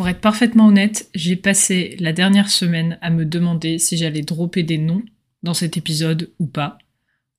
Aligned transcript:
pour 0.00 0.08
être 0.08 0.22
parfaitement 0.22 0.68
honnête, 0.68 1.10
j'ai 1.14 1.36
passé 1.36 1.94
la 2.00 2.14
dernière 2.14 2.48
semaine 2.48 2.96
à 3.02 3.10
me 3.10 3.26
demander 3.26 3.78
si 3.78 3.98
j'allais 3.98 4.22
dropper 4.22 4.62
des 4.62 4.78
noms 4.78 5.02
dans 5.42 5.52
cet 5.52 5.76
épisode 5.76 6.30
ou 6.38 6.46
pas, 6.46 6.78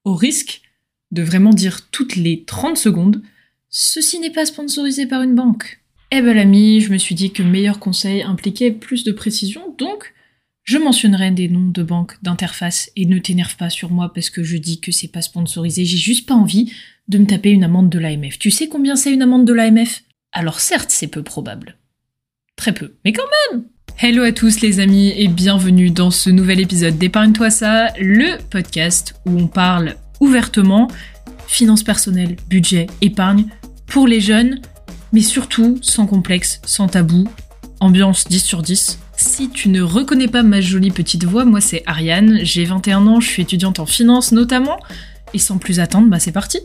au 0.05 0.13
risque 0.13 0.61
de 1.09 1.23
vraiment 1.23 1.49
dire 1.49 1.89
toutes 1.89 2.15
les 2.15 2.43
30 2.43 2.77
secondes 2.77 3.23
Ceci 3.69 4.19
n'est 4.19 4.29
pas 4.29 4.45
sponsorisé 4.45 5.07
par 5.07 5.23
une 5.23 5.33
banque. 5.33 5.81
Eh 6.11 6.21
ben 6.21 6.35
l'ami, 6.35 6.81
je 6.81 6.91
me 6.91 6.99
suis 6.99 7.15
dit 7.15 7.31
que 7.31 7.41
meilleur 7.41 7.79
conseil 7.79 8.21
impliquait 8.21 8.69
plus 8.69 9.03
de 9.03 9.11
précision, 9.11 9.73
donc 9.79 10.13
je 10.61 10.77
mentionnerai 10.77 11.31
des 11.31 11.49
noms 11.49 11.71
de 11.71 11.81
banques, 11.81 12.21
d'interfaces, 12.21 12.91
et 12.95 13.07
ne 13.07 13.17
t'énerve 13.17 13.57
pas 13.57 13.71
sur 13.71 13.89
moi 13.89 14.13
parce 14.13 14.29
que 14.29 14.43
je 14.43 14.57
dis 14.57 14.79
que 14.79 14.91
c'est 14.91 15.07
pas 15.07 15.23
sponsorisé, 15.23 15.83
j'ai 15.83 15.97
juste 15.97 16.27
pas 16.27 16.35
envie 16.35 16.71
de 17.07 17.17
me 17.17 17.25
taper 17.25 17.49
une 17.49 17.63
amende 17.63 17.89
de 17.89 17.97
l'AMF. 17.97 18.37
Tu 18.37 18.51
sais 18.51 18.67
combien 18.67 18.95
c'est 18.95 19.11
une 19.11 19.23
amende 19.23 19.47
de 19.47 19.53
l'AMF 19.53 20.03
Alors 20.31 20.59
certes, 20.59 20.91
c'est 20.91 21.07
peu 21.07 21.23
probable. 21.23 21.75
Très 22.61 22.73
peu, 22.73 22.93
mais 23.03 23.11
quand 23.11 23.23
même! 23.49 23.63
Hello 23.97 24.21
à 24.21 24.31
tous 24.31 24.61
les 24.61 24.79
amis 24.79 25.11
et 25.17 25.27
bienvenue 25.27 25.89
dans 25.89 26.11
ce 26.11 26.29
nouvel 26.29 26.59
épisode 26.59 26.95
d'Épargne-toi 26.95 27.49
ça, 27.49 27.87
le 27.99 28.37
podcast 28.51 29.15
où 29.25 29.31
on 29.31 29.47
parle 29.47 29.95
ouvertement 30.19 30.87
finances 31.47 31.81
personnelles, 31.81 32.35
budget, 32.51 32.85
épargne 33.01 33.47
pour 33.87 34.07
les 34.07 34.21
jeunes, 34.21 34.61
mais 35.11 35.21
surtout 35.21 35.79
sans 35.81 36.05
complexe, 36.05 36.61
sans 36.63 36.85
tabou, 36.85 37.27
ambiance 37.79 38.27
10 38.27 38.43
sur 38.43 38.61
10. 38.61 38.99
Si 39.17 39.49
tu 39.49 39.69
ne 39.69 39.81
reconnais 39.81 40.27
pas 40.27 40.43
ma 40.43 40.61
jolie 40.61 40.91
petite 40.91 41.23
voix, 41.23 41.45
moi 41.45 41.61
c'est 41.61 41.81
Ariane, 41.87 42.41
j'ai 42.43 42.65
21 42.65 43.07
ans, 43.07 43.19
je 43.19 43.27
suis 43.27 43.41
étudiante 43.41 43.79
en 43.79 43.87
finance 43.87 44.33
notamment, 44.33 44.77
et 45.33 45.39
sans 45.39 45.57
plus 45.57 45.79
attendre, 45.79 46.09
bah 46.09 46.19
c'est 46.19 46.31
parti! 46.31 46.59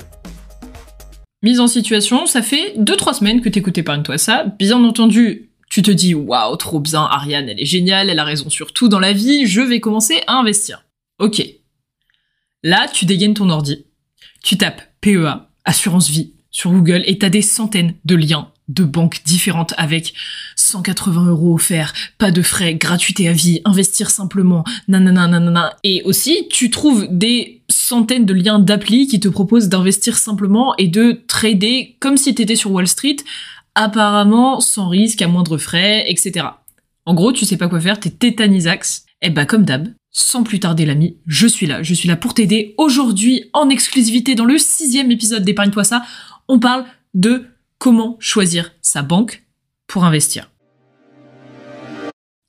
Mise 1.42 1.58
en 1.58 1.68
situation, 1.68 2.26
ça 2.26 2.42
fait 2.42 2.74
2-3 2.76 3.14
semaines 3.14 3.40
que 3.40 3.48
t'écoutes 3.48 3.78
Épargne-toi 3.78 4.18
ça, 4.18 4.44
bien 4.58 4.84
entendu, 4.84 5.45
tu 5.76 5.82
te 5.82 5.90
dis 5.90 6.14
waouh, 6.14 6.56
trop 6.56 6.80
bien, 6.80 7.02
Ariane, 7.02 7.50
elle 7.50 7.60
est 7.60 7.66
géniale, 7.66 8.08
elle 8.08 8.18
a 8.18 8.24
raison 8.24 8.48
sur 8.48 8.72
tout 8.72 8.88
dans 8.88 8.98
la 8.98 9.12
vie, 9.12 9.44
je 9.46 9.60
vais 9.60 9.78
commencer 9.78 10.22
à 10.26 10.38
investir. 10.38 10.86
Ok. 11.18 11.46
Là, 12.62 12.88
tu 12.90 13.04
dégaines 13.04 13.34
ton 13.34 13.50
ordi, 13.50 13.84
tu 14.42 14.56
tapes 14.56 14.80
PEA, 15.02 15.50
assurance 15.66 16.08
vie, 16.08 16.32
sur 16.50 16.70
Google 16.70 17.02
et 17.04 17.18
t'as 17.18 17.28
des 17.28 17.42
centaines 17.42 17.94
de 18.06 18.14
liens 18.14 18.50
de 18.68 18.84
banques 18.84 19.20
différentes 19.26 19.74
avec 19.76 20.14
180 20.56 21.26
euros 21.26 21.54
offerts, 21.54 21.92
pas 22.16 22.30
de 22.30 22.40
frais, 22.40 22.74
gratuité 22.74 23.28
à 23.28 23.32
vie, 23.32 23.60
investir 23.66 24.08
simplement, 24.08 24.64
nanana, 24.88 25.28
nanana. 25.28 25.76
Et 25.84 26.02
aussi, 26.04 26.48
tu 26.50 26.70
trouves 26.70 27.06
des 27.10 27.62
centaines 27.68 28.24
de 28.24 28.32
liens 28.32 28.58
d'applis 28.58 29.08
qui 29.08 29.20
te 29.20 29.28
proposent 29.28 29.68
d'investir 29.68 30.16
simplement 30.16 30.74
et 30.78 30.88
de 30.88 31.20
trader 31.28 31.96
comme 32.00 32.16
si 32.16 32.34
t'étais 32.34 32.56
sur 32.56 32.72
Wall 32.72 32.88
Street, 32.88 33.16
apparemment 33.76 34.58
sans 34.58 34.88
risque, 34.88 35.22
à 35.22 35.28
moindre 35.28 35.58
frais, 35.58 36.10
etc. 36.10 36.46
En 37.04 37.14
gros, 37.14 37.32
tu 37.32 37.44
sais 37.44 37.56
pas 37.56 37.68
quoi 37.68 37.80
faire, 37.80 38.00
t'es 38.00 38.10
tétanisax. 38.10 39.04
Et 39.22 39.28
eh 39.28 39.30
bah 39.30 39.46
comme 39.46 39.64
d'hab, 39.64 39.88
sans 40.10 40.42
plus 40.42 40.60
tarder 40.60 40.84
l'ami, 40.84 41.16
je 41.26 41.46
suis 41.46 41.66
là, 41.66 41.82
je 41.82 41.94
suis 41.94 42.08
là 42.08 42.16
pour 42.16 42.34
t'aider. 42.34 42.74
Aujourd'hui, 42.76 43.48
en 43.52 43.70
exclusivité 43.70 44.34
dans 44.34 44.44
le 44.44 44.58
sixième 44.58 45.10
épisode 45.10 45.44
d'Épargne-toi 45.44 45.84
ça, 45.84 46.04
on 46.48 46.58
parle 46.58 46.84
de 47.14 47.46
comment 47.78 48.16
choisir 48.18 48.72
sa 48.82 49.02
banque 49.02 49.44
pour 49.86 50.04
investir. 50.04 50.50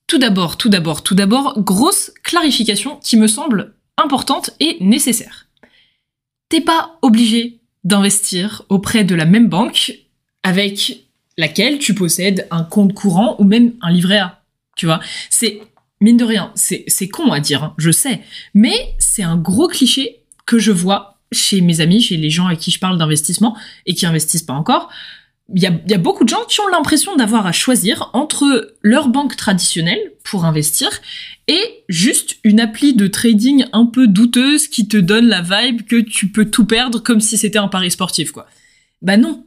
Tout 0.08 0.17
d'abord, 0.17 0.58
tout 0.58 0.70
d'abord, 0.70 1.03
tout 1.03 1.16
d'abord, 1.16 1.61
grosse 1.61 2.11
clarification 2.23 3.00
qui 3.03 3.17
me 3.17 3.28
semble 3.28 3.75
importante 3.98 4.52
et 4.59 4.78
nécessaire. 4.80 5.48
T'es 6.50 6.61
pas 6.61 6.98
obligé 7.02 7.59
d'investir 7.83 8.64
auprès 8.70 9.03
de 9.03 9.16
la 9.16 9.25
même 9.25 9.50
banque 9.50 9.94
avec 10.44 11.07
laquelle 11.38 11.80
tu 11.80 11.94
possèdes 11.94 12.48
un 12.52 12.64
compte 12.64 12.94
courant 12.94 13.36
ou 13.40 13.44
même 13.44 13.74
un 13.82 13.92
livret 13.92 14.18
A. 14.18 14.44
Tu 14.76 14.86
vois, 14.86 15.00
c'est 15.30 15.62
mine 16.02 16.18
de 16.18 16.24
rien, 16.24 16.52
c'est 16.56 17.10
con 17.10 17.32
à 17.32 17.40
dire, 17.40 17.64
hein, 17.64 17.74
je 17.78 17.92
sais, 17.92 18.22
mais 18.54 18.96
c'est 19.00 19.24
un 19.24 19.38
gros 19.38 19.68
cliché 19.68 20.24
que 20.46 20.60
je 20.60 20.72
vois 20.72 21.20
chez 21.32 21.61
mes 21.61 21.82
amis, 21.82 22.02
chez 22.02 22.17
les 22.17 22.30
gens 22.30 22.48
à 22.48 22.56
qui 22.56 22.72
je 22.72 22.80
parle 22.80 22.98
d'investissement 22.98 23.58
et 23.86 23.95
qui 23.95 24.06
investissent 24.06 24.44
pas 24.44 24.54
encore, 24.54 24.89
il 25.54 25.61
y 25.61 25.94
a, 25.94 25.98
beaucoup 25.98 26.26
de 26.26 26.30
gens 26.30 26.44
qui 26.50 26.60
ont 26.60 26.67
l'impression 26.67 27.16
d'avoir 27.16 27.48
à 27.48 27.54
choisir 27.54 28.10
entre 28.11 28.76
leur 28.82 29.08
banque 29.08 29.38
traditionnelle 29.38 30.11
pour 30.23 30.44
investir 30.44 30.90
et 31.48 31.84
juste 31.88 32.38
une 32.44 32.60
appli 32.60 32.94
de 32.94 33.08
trading 33.08 33.66
un 33.72 33.86
peu 33.86 34.08
douteuse 34.08 34.67
qui 34.67 34.90
te 34.90 34.98
donne 34.98 35.28
la 35.28 35.42
vibe 35.42 35.84
que 35.84 36.02
tu 36.02 36.28
peux 36.28 36.45
tout 36.45 36.66
perdre 36.66 37.02
comme 37.02 37.22
si 37.22 37.38
c'était 37.38 37.60
un 37.60 37.70
pari 37.70 37.90
sportif, 37.92 38.32
quoi. 38.32 38.45
Bah 39.02 39.16
non. 39.16 39.47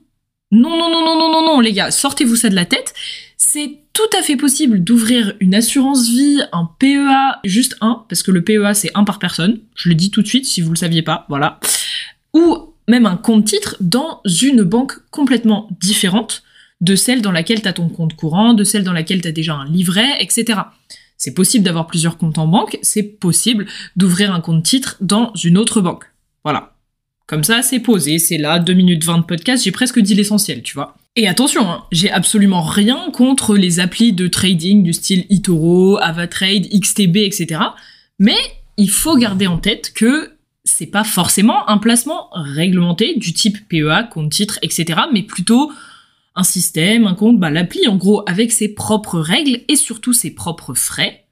Non, 0.52 0.70
non, 0.70 0.90
non, 0.90 1.04
non, 1.04 1.16
non, 1.16 1.30
non, 1.30 1.46
non, 1.46 1.60
les 1.60 1.72
gars, 1.72 1.90
sortez-vous 1.90 2.36
ça 2.36 2.48
de 2.48 2.56
la 2.56 2.64
tête. 2.64 2.92
C'est 3.36 3.78
tout 3.92 4.16
à 4.18 4.22
fait 4.22 4.36
possible 4.36 4.82
d'ouvrir 4.82 5.34
une 5.40 5.54
assurance 5.54 6.08
vie, 6.08 6.40
un 6.52 6.68
PEA, 6.78 7.40
juste 7.44 7.76
un, 7.80 8.04
parce 8.08 8.22
que 8.22 8.30
le 8.30 8.42
PEA 8.42 8.74
c'est 8.74 8.90
un 8.94 9.04
par 9.04 9.18
personne. 9.18 9.60
Je 9.74 9.88
le 9.88 9.94
dis 9.94 10.10
tout 10.10 10.22
de 10.22 10.26
suite 10.26 10.46
si 10.46 10.60
vous 10.60 10.70
le 10.70 10.76
saviez 10.76 11.02
pas, 11.02 11.26
voilà. 11.28 11.60
Ou 12.34 12.74
même 12.88 13.06
un 13.06 13.16
compte 13.16 13.44
titre 13.44 13.76
dans 13.80 14.20
une 14.42 14.62
banque 14.62 14.94
complètement 15.10 15.68
différente 15.80 16.42
de 16.80 16.94
celle 16.94 17.22
dans 17.22 17.32
laquelle 17.32 17.62
tu 17.62 17.68
as 17.68 17.72
ton 17.72 17.88
compte 17.88 18.14
courant, 18.14 18.54
de 18.54 18.64
celle 18.64 18.84
dans 18.84 18.92
laquelle 18.92 19.22
tu 19.22 19.28
as 19.28 19.32
déjà 19.32 19.54
un 19.54 19.66
livret, 19.66 20.16
etc. 20.20 20.60
C'est 21.16 21.34
possible 21.34 21.64
d'avoir 21.64 21.86
plusieurs 21.86 22.18
comptes 22.18 22.38
en 22.38 22.46
banque, 22.46 22.78
c'est 22.82 23.02
possible 23.02 23.66
d'ouvrir 23.96 24.32
un 24.32 24.40
compte 24.40 24.64
titre 24.64 24.96
dans 25.00 25.32
une 25.42 25.58
autre 25.58 25.80
banque. 25.80 26.04
Voilà. 26.44 26.74
Comme 27.30 27.44
ça, 27.44 27.62
c'est 27.62 27.78
posé, 27.78 28.18
c'est 28.18 28.38
là, 28.38 28.58
2 28.58 28.72
minutes 28.72 29.04
20 29.04 29.18
de 29.18 29.22
podcast, 29.22 29.62
j'ai 29.62 29.70
presque 29.70 30.00
dit 30.00 30.16
l'essentiel, 30.16 30.64
tu 30.64 30.74
vois. 30.74 30.96
Et 31.14 31.28
attention, 31.28 31.70
hein, 31.70 31.84
j'ai 31.92 32.10
absolument 32.10 32.60
rien 32.60 33.08
contre 33.12 33.56
les 33.56 33.78
applis 33.78 34.12
de 34.12 34.26
trading 34.26 34.82
du 34.82 34.92
style 34.92 35.26
eToro, 35.30 35.96
AvaTrade, 35.98 36.66
XTB, 36.68 37.18
etc. 37.18 37.60
Mais 38.18 38.34
il 38.78 38.90
faut 38.90 39.16
garder 39.16 39.46
en 39.46 39.58
tête 39.58 39.92
que 39.94 40.32
c'est 40.64 40.86
pas 40.86 41.04
forcément 41.04 41.70
un 41.70 41.78
placement 41.78 42.30
réglementé 42.32 43.14
du 43.14 43.32
type 43.32 43.58
PEA, 43.68 44.08
compte 44.10 44.32
titre, 44.32 44.58
etc. 44.62 44.98
Mais 45.12 45.22
plutôt 45.22 45.70
un 46.34 46.42
système, 46.42 47.06
un 47.06 47.14
compte, 47.14 47.38
bah, 47.38 47.50
l'appli 47.50 47.86
en 47.86 47.94
gros 47.94 48.24
avec 48.28 48.50
ses 48.50 48.74
propres 48.74 49.20
règles 49.20 49.60
et 49.68 49.76
surtout 49.76 50.12
ses 50.12 50.34
propres 50.34 50.74
frais 50.74 51.26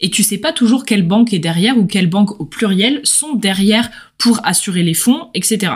et 0.00 0.10
tu 0.10 0.22
sais 0.22 0.38
pas 0.38 0.52
toujours 0.52 0.84
quelle 0.84 1.06
banque 1.06 1.32
est 1.32 1.38
derrière 1.38 1.78
ou 1.78 1.86
quelles 1.86 2.10
banques 2.10 2.40
au 2.40 2.44
pluriel 2.44 3.00
sont 3.04 3.34
derrière 3.34 3.90
pour 4.18 4.40
assurer 4.44 4.82
les 4.82 4.94
fonds, 4.94 5.28
etc. 5.34 5.72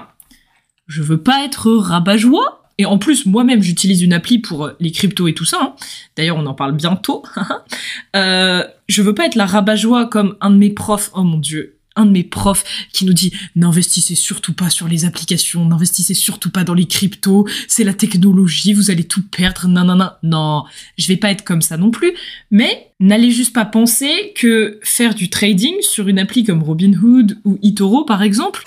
Je 0.87 1.03
veux 1.03 1.23
pas 1.23 1.45
être 1.45 1.73
rabat-joie, 1.73 2.63
et 2.79 2.85
en 2.85 2.99
plus, 2.99 3.25
moi-même, 3.25 3.63
j'utilise 3.63 4.03
une 4.03 4.13
appli 4.13 4.39
pour 4.39 4.71
les 4.81 4.93
cryptos 4.93 5.29
et 5.29 5.35
tout 5.35 5.47
ça. 5.47 5.59
Hein. 5.63 5.75
D'ailleurs, 6.15 6.37
on 6.37 6.45
en 6.45 6.55
parle 6.55 6.73
bientôt. 6.73 7.23
euh, 8.17 8.65
je 8.87 9.03
veux 9.03 9.15
pas 9.15 9.27
être 9.27 9.35
la 9.35 9.47
rabat-joie 9.47 10.07
comme 10.07 10.37
un 10.41 10.51
de 10.51 10.57
mes 10.57 10.71
profs. 10.71 11.11
Oh 11.15 11.23
mon 11.23 11.39
dieu, 11.39 11.76
un 11.97 12.07
de 12.07 12.11
mes 12.11 12.25
profs 12.25 12.65
qui 12.93 13.05
nous 13.05 13.13
dit 13.13 13.33
n'investissez 13.55 14.15
surtout 14.15 14.53
pas 14.53 14.71
sur 14.71 14.89
les 14.89 15.05
applications, 15.05 15.65
n'investissez 15.65 16.15
surtout 16.15 16.51
pas 16.51 16.65
dans 16.65 16.75
les 16.75 16.87
cryptos, 16.87 17.47
c'est 17.69 17.85
la 17.85 17.95
technologie, 17.95 18.73
vous 18.73 18.91
allez 18.91 19.05
tout 19.05 19.23
perdre, 19.23 19.69
non, 19.69 19.85
non, 19.85 19.97
non, 19.97 20.11
non, 20.23 20.65
je 20.99 21.07
vais 21.09 21.17
pas 21.17 21.31
être 21.31 21.45
comme 21.45 21.63
ça 21.63 21.77
non 21.77 21.91
plus, 21.91 22.13
mais 22.51 22.93
n'allez 23.01 23.31
juste 23.31 23.53
pas 23.53 23.65
penser 23.65 24.33
que 24.35 24.79
faire 24.83 25.15
du 25.15 25.31
trading 25.31 25.75
sur 25.81 26.09
une 26.09 26.19
appli 26.19 26.45
comme 26.45 26.63
Robinhood 26.63 27.39
ou 27.45 27.59
eToro 27.63 28.05
par 28.05 28.23
exemple, 28.23 28.63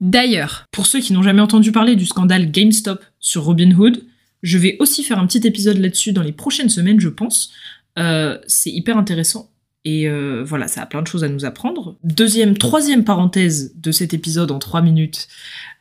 D'ailleurs, 0.00 0.66
pour 0.72 0.86
ceux 0.86 1.00
qui 1.00 1.12
n'ont 1.12 1.22
jamais 1.22 1.40
entendu 1.40 1.72
parler 1.72 1.96
du 1.96 2.04
scandale 2.04 2.50
GameStop 2.50 3.02
sur 3.18 3.44
Robinhood, 3.44 4.04
je 4.42 4.58
vais 4.58 4.76
aussi 4.78 5.02
faire 5.02 5.18
un 5.18 5.26
petit 5.26 5.46
épisode 5.46 5.78
là-dessus 5.78 6.12
dans 6.12 6.22
les 6.22 6.32
prochaines 6.32 6.68
semaines, 6.68 7.00
je 7.00 7.08
pense. 7.08 7.52
Euh, 7.98 8.38
c'est 8.46 8.70
hyper 8.70 8.98
intéressant. 8.98 9.50
Et 9.86 10.08
euh, 10.08 10.42
voilà, 10.44 10.66
ça 10.66 10.82
a 10.82 10.86
plein 10.86 11.00
de 11.00 11.06
choses 11.06 11.22
à 11.22 11.28
nous 11.28 11.44
apprendre. 11.44 11.96
Deuxième, 12.02 12.58
troisième 12.58 13.04
parenthèse 13.04 13.72
de 13.76 13.92
cet 13.92 14.14
épisode 14.14 14.50
en 14.50 14.58
trois 14.58 14.82
minutes, 14.82 15.28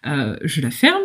euh, 0.06 0.38
je 0.44 0.62
la 0.62 0.70
ferme. 0.70 1.02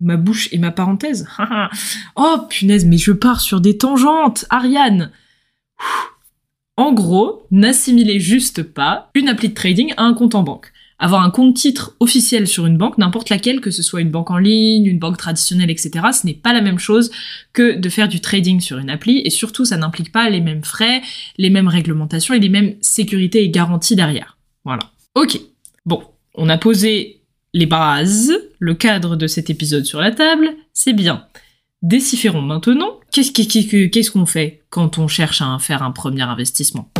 Ma 0.00 0.16
bouche 0.16 0.48
et 0.50 0.58
ma 0.58 0.72
parenthèse. 0.72 1.28
oh 2.16 2.38
punaise, 2.48 2.86
mais 2.86 2.98
je 2.98 3.12
pars 3.12 3.40
sur 3.40 3.60
des 3.60 3.78
tangentes, 3.78 4.46
Ariane. 4.50 5.12
En 6.76 6.92
gros, 6.92 7.46
n'assimilez 7.52 8.18
juste 8.18 8.64
pas 8.64 9.08
une 9.14 9.28
appli 9.28 9.50
de 9.50 9.54
trading 9.54 9.94
à 9.96 10.02
un 10.02 10.14
compte 10.14 10.34
en 10.34 10.42
banque 10.42 10.72
avoir 11.00 11.22
un 11.22 11.30
compte 11.30 11.56
titre 11.56 11.96
officiel 11.98 12.46
sur 12.46 12.66
une 12.66 12.76
banque, 12.76 12.98
n'importe 12.98 13.30
laquelle, 13.30 13.60
que 13.60 13.70
ce 13.70 13.82
soit 13.82 14.02
une 14.02 14.10
banque 14.10 14.30
en 14.30 14.38
ligne, 14.38 14.84
une 14.84 14.98
banque 14.98 15.16
traditionnelle, 15.16 15.70
etc., 15.70 15.90
ce 16.12 16.26
n'est 16.26 16.34
pas 16.34 16.52
la 16.52 16.60
même 16.60 16.78
chose 16.78 17.10
que 17.54 17.74
de 17.76 17.88
faire 17.88 18.06
du 18.06 18.20
trading 18.20 18.60
sur 18.60 18.78
une 18.78 18.90
appli, 18.90 19.22
et 19.24 19.30
surtout, 19.30 19.64
ça 19.64 19.78
n'implique 19.78 20.12
pas 20.12 20.28
les 20.28 20.40
mêmes 20.40 20.62
frais, 20.62 21.00
les 21.38 21.50
mêmes 21.50 21.68
réglementations 21.68 22.34
et 22.34 22.38
les 22.38 22.50
mêmes 22.50 22.74
sécurités 22.82 23.42
et 23.42 23.48
garanties 23.48 23.96
derrière. 23.96 24.36
Voilà. 24.64 24.82
Ok. 25.14 25.40
Bon, 25.86 26.02
on 26.34 26.50
a 26.50 26.58
posé 26.58 27.22
les 27.54 27.66
bases, 27.66 28.32
le 28.58 28.74
cadre 28.74 29.16
de 29.16 29.26
cet 29.26 29.48
épisode 29.50 29.86
sur 29.86 30.00
la 30.00 30.12
table, 30.12 30.50
c'est 30.74 30.92
bien. 30.92 31.24
Déciférons 31.82 32.42
maintenant, 32.42 33.00
qu'est-ce 33.10 34.10
qu'on 34.10 34.26
fait 34.26 34.60
quand 34.68 34.98
on 34.98 35.08
cherche 35.08 35.40
à 35.40 35.56
faire 35.58 35.82
un 35.82 35.92
premier 35.92 36.22
investissement? 36.22 36.90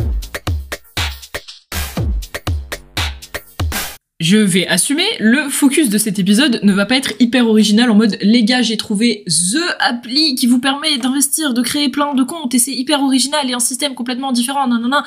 Je 4.21 4.37
vais 4.37 4.67
assumer, 4.67 5.05
le 5.19 5.49
focus 5.49 5.89
de 5.89 5.97
cet 5.97 6.19
épisode 6.19 6.59
ne 6.61 6.73
va 6.73 6.85
pas 6.85 6.95
être 6.95 7.13
hyper 7.19 7.47
original 7.47 7.89
en 7.89 7.95
mode 7.95 8.17
les 8.21 8.43
gars 8.43 8.61
j'ai 8.61 8.77
trouvé 8.77 9.23
THE 9.25 9.57
appli 9.79 10.35
qui 10.35 10.45
vous 10.45 10.59
permet 10.59 10.99
d'investir, 10.99 11.55
de 11.55 11.61
créer 11.63 11.89
plein 11.89 12.13
de 12.13 12.21
comptes 12.21 12.53
et 12.53 12.59
c'est 12.59 12.71
hyper 12.71 13.01
original 13.01 13.49
et 13.49 13.53
un 13.53 13.59
système 13.59 13.95
complètement 13.95 14.31
différent, 14.31 14.67
non 14.67 14.79
non 14.79 14.89
non. 14.89 15.01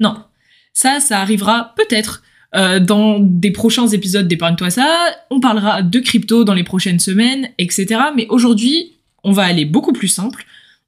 Non, 0.00 0.16
ça 0.74 1.00
ça 1.00 1.20
arrivera 1.20 1.72
peut-être 1.76 2.22
euh, 2.54 2.78
dans 2.78 3.18
des 3.20 3.52
prochains 3.52 3.88
épisodes 3.88 4.28
d'Épargne-toi 4.28 4.68
ça, 4.68 4.86
on 5.30 5.40
parlera 5.40 5.80
de 5.80 5.98
crypto 5.98 6.44
dans 6.44 6.54
les 6.54 6.64
prochaines 6.64 7.00
semaines, 7.00 7.48
etc. 7.56 8.00
Mais 8.14 8.26
aujourd'hui, 8.28 8.98
on 9.24 9.32
va 9.32 9.44
aller 9.44 9.64
beaucoup 9.64 9.94
plus 9.94 10.08
simple, 10.08 10.44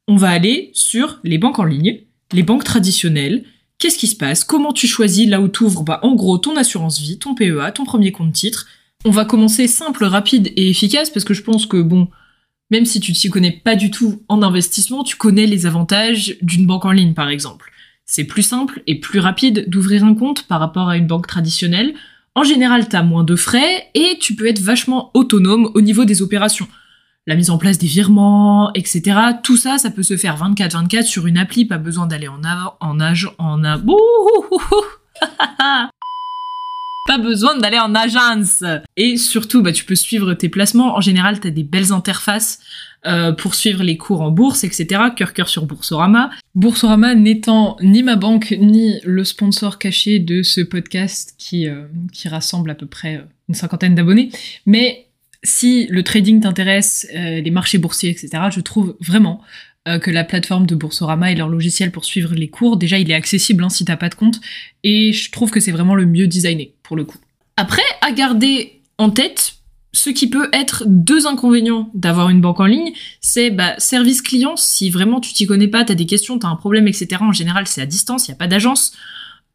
on 0.07 0.17
va 0.17 0.29
aller 0.29 0.71
sur 0.75 1.19
les 1.25 1.39
banques 1.39 1.59
en 1.59 1.65
ligne, 1.65 2.01
les 2.33 2.43
banques 2.43 2.65
traditionnelles, 2.65 3.45
Qu'est-ce 3.81 3.99
qui 3.99 4.09
se 4.09 4.15
passe? 4.15 4.45
Comment 4.45 4.75
tu 4.75 4.87
choisis 4.87 5.27
là 5.27 5.41
où 5.41 5.49
tu 5.49 5.65
ouvres 5.65 5.83
bah, 5.83 6.01
En 6.03 6.15
gros, 6.15 6.37
ton 6.37 6.55
assurance 6.57 7.01
vie, 7.01 7.19
ton 7.19 7.35
PEA, 7.35 7.73
ton 7.75 7.85
premier 7.85 8.13
compte 8.13 8.35
titre. 8.35 8.67
On 9.07 9.11
va 9.11 9.25
commencer 9.25 9.67
simple, 9.69 10.05
rapide 10.05 10.53
et 10.55 10.69
efficace 10.69 11.09
parce 11.09 11.25
que 11.25 11.33
je 11.33 11.43
pense 11.43 11.65
que, 11.65 11.81
bon, 11.81 12.09
même 12.71 12.85
si 12.85 13.01
tu 13.01 13.15
t'y 13.15 13.31
connais 13.31 13.53
pas 13.53 13.77
du 13.77 13.91
tout 13.91 14.23
en 14.29 14.43
investissement, 14.43 15.03
tu 15.03 15.17
connais 15.17 15.47
les 15.47 15.65
avantages 15.65 16.37
d'une 16.43 16.67
banque 16.67 16.85
en 16.85 16.93
ligne, 16.93 17.15
par 17.15 17.31
exemple. 17.31 17.73
C'est 18.05 18.25
plus 18.25 18.43
simple 18.43 18.83
et 18.87 19.01
plus 19.01 19.19
rapide 19.19 19.65
d'ouvrir 19.67 20.05
un 20.05 20.15
compte 20.15 20.47
par 20.47 20.61
rapport 20.61 20.91
à 20.91 20.99
une 20.99 21.07
banque 21.07 21.27
traditionnelle. 21.27 21.95
En 22.35 22.45
général, 22.45 22.87
t'as 22.87 23.03
moins 23.03 23.25
de 23.25 23.35
frais 23.35 23.89
et 23.95 24.19
tu 24.21 24.35
peux 24.35 24.47
être 24.47 24.61
vachement 24.61 25.11
autonome 25.15 25.71
au 25.75 25.81
niveau 25.81 26.05
des 26.05 26.21
opérations 26.21 26.69
la 27.27 27.37
mise 27.37 27.51
en 27.51 27.59
place 27.59 27.79
des 27.79 27.87
virements, 27.87 28.73
etc. 28.75 29.19
Tout 29.43 29.57
ça, 29.57 29.79
ça 29.79 29.91
peut 29.91 30.03
se 30.03 30.17
faire 30.17 30.37
24-24 30.37 31.03
sur 31.03 31.27
une 31.27 31.39
appli, 31.39 31.65
pas 31.65 31.79
besoin 31.79 32.07
d'aller 32.07 32.29
en 32.29 32.43
avant, 32.45 32.77
en 32.81 32.99
pas 37.07 37.19
besoin 37.19 37.59
d'aller 37.59 37.79
en 37.79 37.95
agence. 37.95 38.65
Et 38.97 39.17
surtout, 39.17 39.63
bah, 39.63 39.73
tu 39.73 39.85
peux 39.85 39.95
suivre 39.95 40.35
tes 40.35 40.49
placements. 40.49 40.97
En 40.97 41.01
général, 41.01 41.41
tu 41.41 41.49
as 41.49 41.51
des 41.51 41.65
belles 41.65 41.93
interfaces 41.93 42.61
euh, 43.07 43.33
pour 43.33 43.55
suivre 43.55 43.83
les 43.83 43.97
cours 43.97 44.21
en 44.21 44.31
bourse, 44.31 44.63
etc. 44.63 44.87
Cœur 45.17 45.33
cœur 45.33 45.49
sur 45.49 45.67
Boursorama. 45.67 46.31
Boursorama 46.55 47.15
n'étant 47.15 47.77
ni 47.81 48.03
ma 48.03 48.17
banque 48.17 48.55
ni 48.61 49.01
le 49.05 49.25
sponsor 49.25 49.79
caché 49.79 50.19
de 50.19 50.43
ce 50.43 50.61
podcast 50.61 51.35
qui, 51.39 51.67
euh, 51.67 51.87
qui 52.13 52.29
rassemble 52.29 52.71
à 52.71 52.75
peu 52.75 52.87
près 52.87 53.17
euh, 53.17 53.23
une 53.49 53.55
cinquantaine 53.55 53.95
d'abonnés, 53.95 54.31
mais 54.67 55.07
si 55.43 55.87
le 55.89 56.03
trading 56.03 56.41
t'intéresse, 56.41 57.07
euh, 57.15 57.41
les 57.41 57.51
marchés 57.51 57.79
boursiers, 57.79 58.11
etc., 58.11 58.45
je 58.51 58.61
trouve 58.61 58.97
vraiment 59.01 59.41
euh, 59.89 59.99
que 59.99 60.11
la 60.11 60.25
plateforme 60.25 60.67
de 60.67 60.75
Boursorama 60.75 61.33
et 61.33 61.35
leur 61.35 61.49
logiciel 61.49 61.91
pour 61.91 62.05
suivre 62.05 62.35
les 62.35 62.49
cours, 62.49 62.77
déjà 62.77 62.99
il 62.99 63.11
est 63.11 63.15
accessible 63.15 63.65
hein, 63.65 63.71
si 63.71 63.85
t'as 63.85 63.97
pas 63.97 64.11
de 64.11 64.15
compte, 64.15 64.41
et 64.85 65.13
je 65.13 65.31
trouve 65.31 65.51
que 65.51 65.61
c'est 65.61 65.73
vraiment 65.73 65.95
le 65.95 66.07
mieux 66.07 66.27
designé 66.27 66.75
pour 66.83 66.97
le 66.97 67.05
coup. 67.05 67.19
Après, 67.57 67.83
à 68.03 68.13
garder 68.13 68.81
en 68.99 69.11
tête, 69.11 69.55
ce 69.93 70.11
qui 70.11 70.29
peut 70.29 70.49
être 70.53 70.85
deux 70.87 71.27
inconvénients 71.27 71.91
d'avoir 71.95 72.29
une 72.29 72.41
banque 72.41 72.61
en 72.61 72.67
ligne, 72.67 72.93
c'est 73.21 73.51
bah, 73.51 73.75
service 73.79 74.23
client, 74.23 74.57
si 74.57 74.91
vraiment 74.91 75.21
tu 75.21 75.33
t'y 75.33 75.47
connais 75.47 75.69
pas, 75.69 75.85
t'as 75.85 75.95
des 75.95 76.07
questions, 76.07 76.39
t'as 76.39 76.49
un 76.49 76.57
problème, 76.57 76.87
etc. 76.87 77.17
En 77.21 77.33
général, 77.33 77.67
c'est 77.67 77.81
à 77.81 77.87
distance, 77.87 78.29
il 78.29 78.33
y 78.33 78.35
a 78.35 78.37
pas 78.37 78.47
d'agence. 78.47 78.93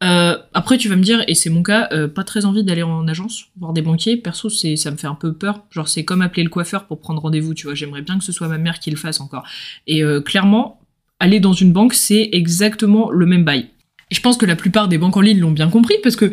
Euh, 0.02 0.36
après, 0.52 0.76
tu 0.76 0.88
vas 0.88 0.96
me 0.96 1.02
dire, 1.02 1.24
et 1.26 1.34
c'est 1.34 1.48
mon 1.48 1.62
cas, 1.62 1.88
euh, 1.92 2.06
pas 2.06 2.24
très 2.24 2.44
envie 2.44 2.64
d'aller 2.64 2.82
en 2.82 3.08
agence 3.08 3.46
voir 3.58 3.72
des 3.72 3.82
banquiers. 3.82 4.16
Perso, 4.16 4.50
c'est 4.50 4.76
ça 4.76 4.90
me 4.90 4.96
fait 4.96 5.06
un 5.06 5.14
peu 5.14 5.32
peur. 5.32 5.64
Genre, 5.70 5.88
c'est 5.88 6.04
comme 6.04 6.22
appeler 6.22 6.42
le 6.42 6.50
coiffeur 6.50 6.86
pour 6.86 7.00
prendre 7.00 7.22
rendez-vous. 7.22 7.54
Tu 7.54 7.66
vois, 7.66 7.74
j'aimerais 7.74 8.02
bien 8.02 8.18
que 8.18 8.24
ce 8.24 8.32
soit 8.32 8.48
ma 8.48 8.58
mère 8.58 8.78
qui 8.78 8.90
le 8.90 8.96
fasse 8.96 9.20
encore. 9.20 9.44
Et 9.86 10.02
euh, 10.02 10.20
clairement, 10.20 10.80
aller 11.18 11.40
dans 11.40 11.54
une 11.54 11.72
banque, 11.72 11.94
c'est 11.94 12.28
exactement 12.32 13.10
le 13.10 13.26
même 13.26 13.44
bail. 13.44 13.70
Et 14.10 14.14
je 14.14 14.20
pense 14.20 14.36
que 14.36 14.46
la 14.46 14.56
plupart 14.56 14.88
des 14.88 14.98
banques 14.98 15.16
en 15.16 15.22
ligne 15.22 15.40
l'ont 15.40 15.50
bien 15.50 15.68
compris 15.68 15.96
parce 16.02 16.16
que, 16.16 16.30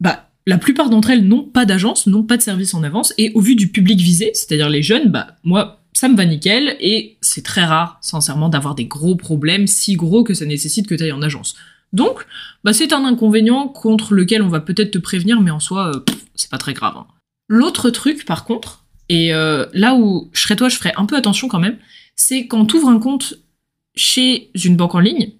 bah, 0.00 0.28
la 0.46 0.58
plupart 0.58 0.88
d'entre 0.88 1.10
elles 1.10 1.26
n'ont 1.26 1.44
pas 1.44 1.64
d'agence, 1.64 2.06
n'ont 2.06 2.22
pas 2.22 2.36
de 2.36 2.42
service 2.42 2.72
en 2.74 2.84
avance. 2.84 3.12
Et 3.18 3.32
au 3.34 3.40
vu 3.40 3.56
du 3.56 3.68
public 3.68 4.00
visé, 4.00 4.30
c'est-à-dire 4.34 4.68
les 4.68 4.82
jeunes, 4.82 5.10
bah, 5.10 5.36
moi, 5.42 5.80
ça 5.92 6.08
me 6.08 6.16
va 6.16 6.24
nickel. 6.24 6.76
Et 6.78 7.16
c'est 7.20 7.44
très 7.44 7.64
rare, 7.64 7.98
sincèrement, 8.00 8.48
d'avoir 8.48 8.76
des 8.76 8.86
gros 8.86 9.16
problèmes 9.16 9.66
si 9.66 9.96
gros 9.96 10.22
que 10.22 10.34
ça 10.34 10.46
nécessite 10.46 10.86
que 10.86 10.94
tu 10.94 11.02
ailles 11.02 11.12
en 11.12 11.22
agence. 11.22 11.56
Donc, 11.92 12.26
bah, 12.64 12.72
c'est 12.72 12.92
un 12.92 13.04
inconvénient 13.04 13.68
contre 13.68 14.14
lequel 14.14 14.42
on 14.42 14.48
va 14.48 14.60
peut-être 14.60 14.92
te 14.92 14.98
prévenir, 14.98 15.40
mais 15.40 15.50
en 15.50 15.60
soi, 15.60 15.92
euh, 15.94 16.00
c'est 16.34 16.50
pas 16.50 16.58
très 16.58 16.72
grave. 16.72 16.94
Hein. 16.96 17.06
L'autre 17.48 17.90
truc, 17.90 18.24
par 18.24 18.44
contre, 18.44 18.84
et 19.08 19.34
euh, 19.34 19.66
là 19.74 19.94
où 19.94 20.30
je 20.32 20.40
serais 20.40 20.56
toi, 20.56 20.68
je 20.68 20.76
ferais 20.76 20.94
un 20.96 21.04
peu 21.04 21.16
attention 21.16 21.48
quand 21.48 21.58
même, 21.58 21.76
c'est 22.16 22.46
quand 22.46 22.66
tu 22.66 22.76
ouvres 22.76 22.88
un 22.88 22.98
compte 22.98 23.34
chez 23.94 24.50
une 24.54 24.76
banque 24.76 24.94
en 24.94 25.00
ligne, 25.00 25.32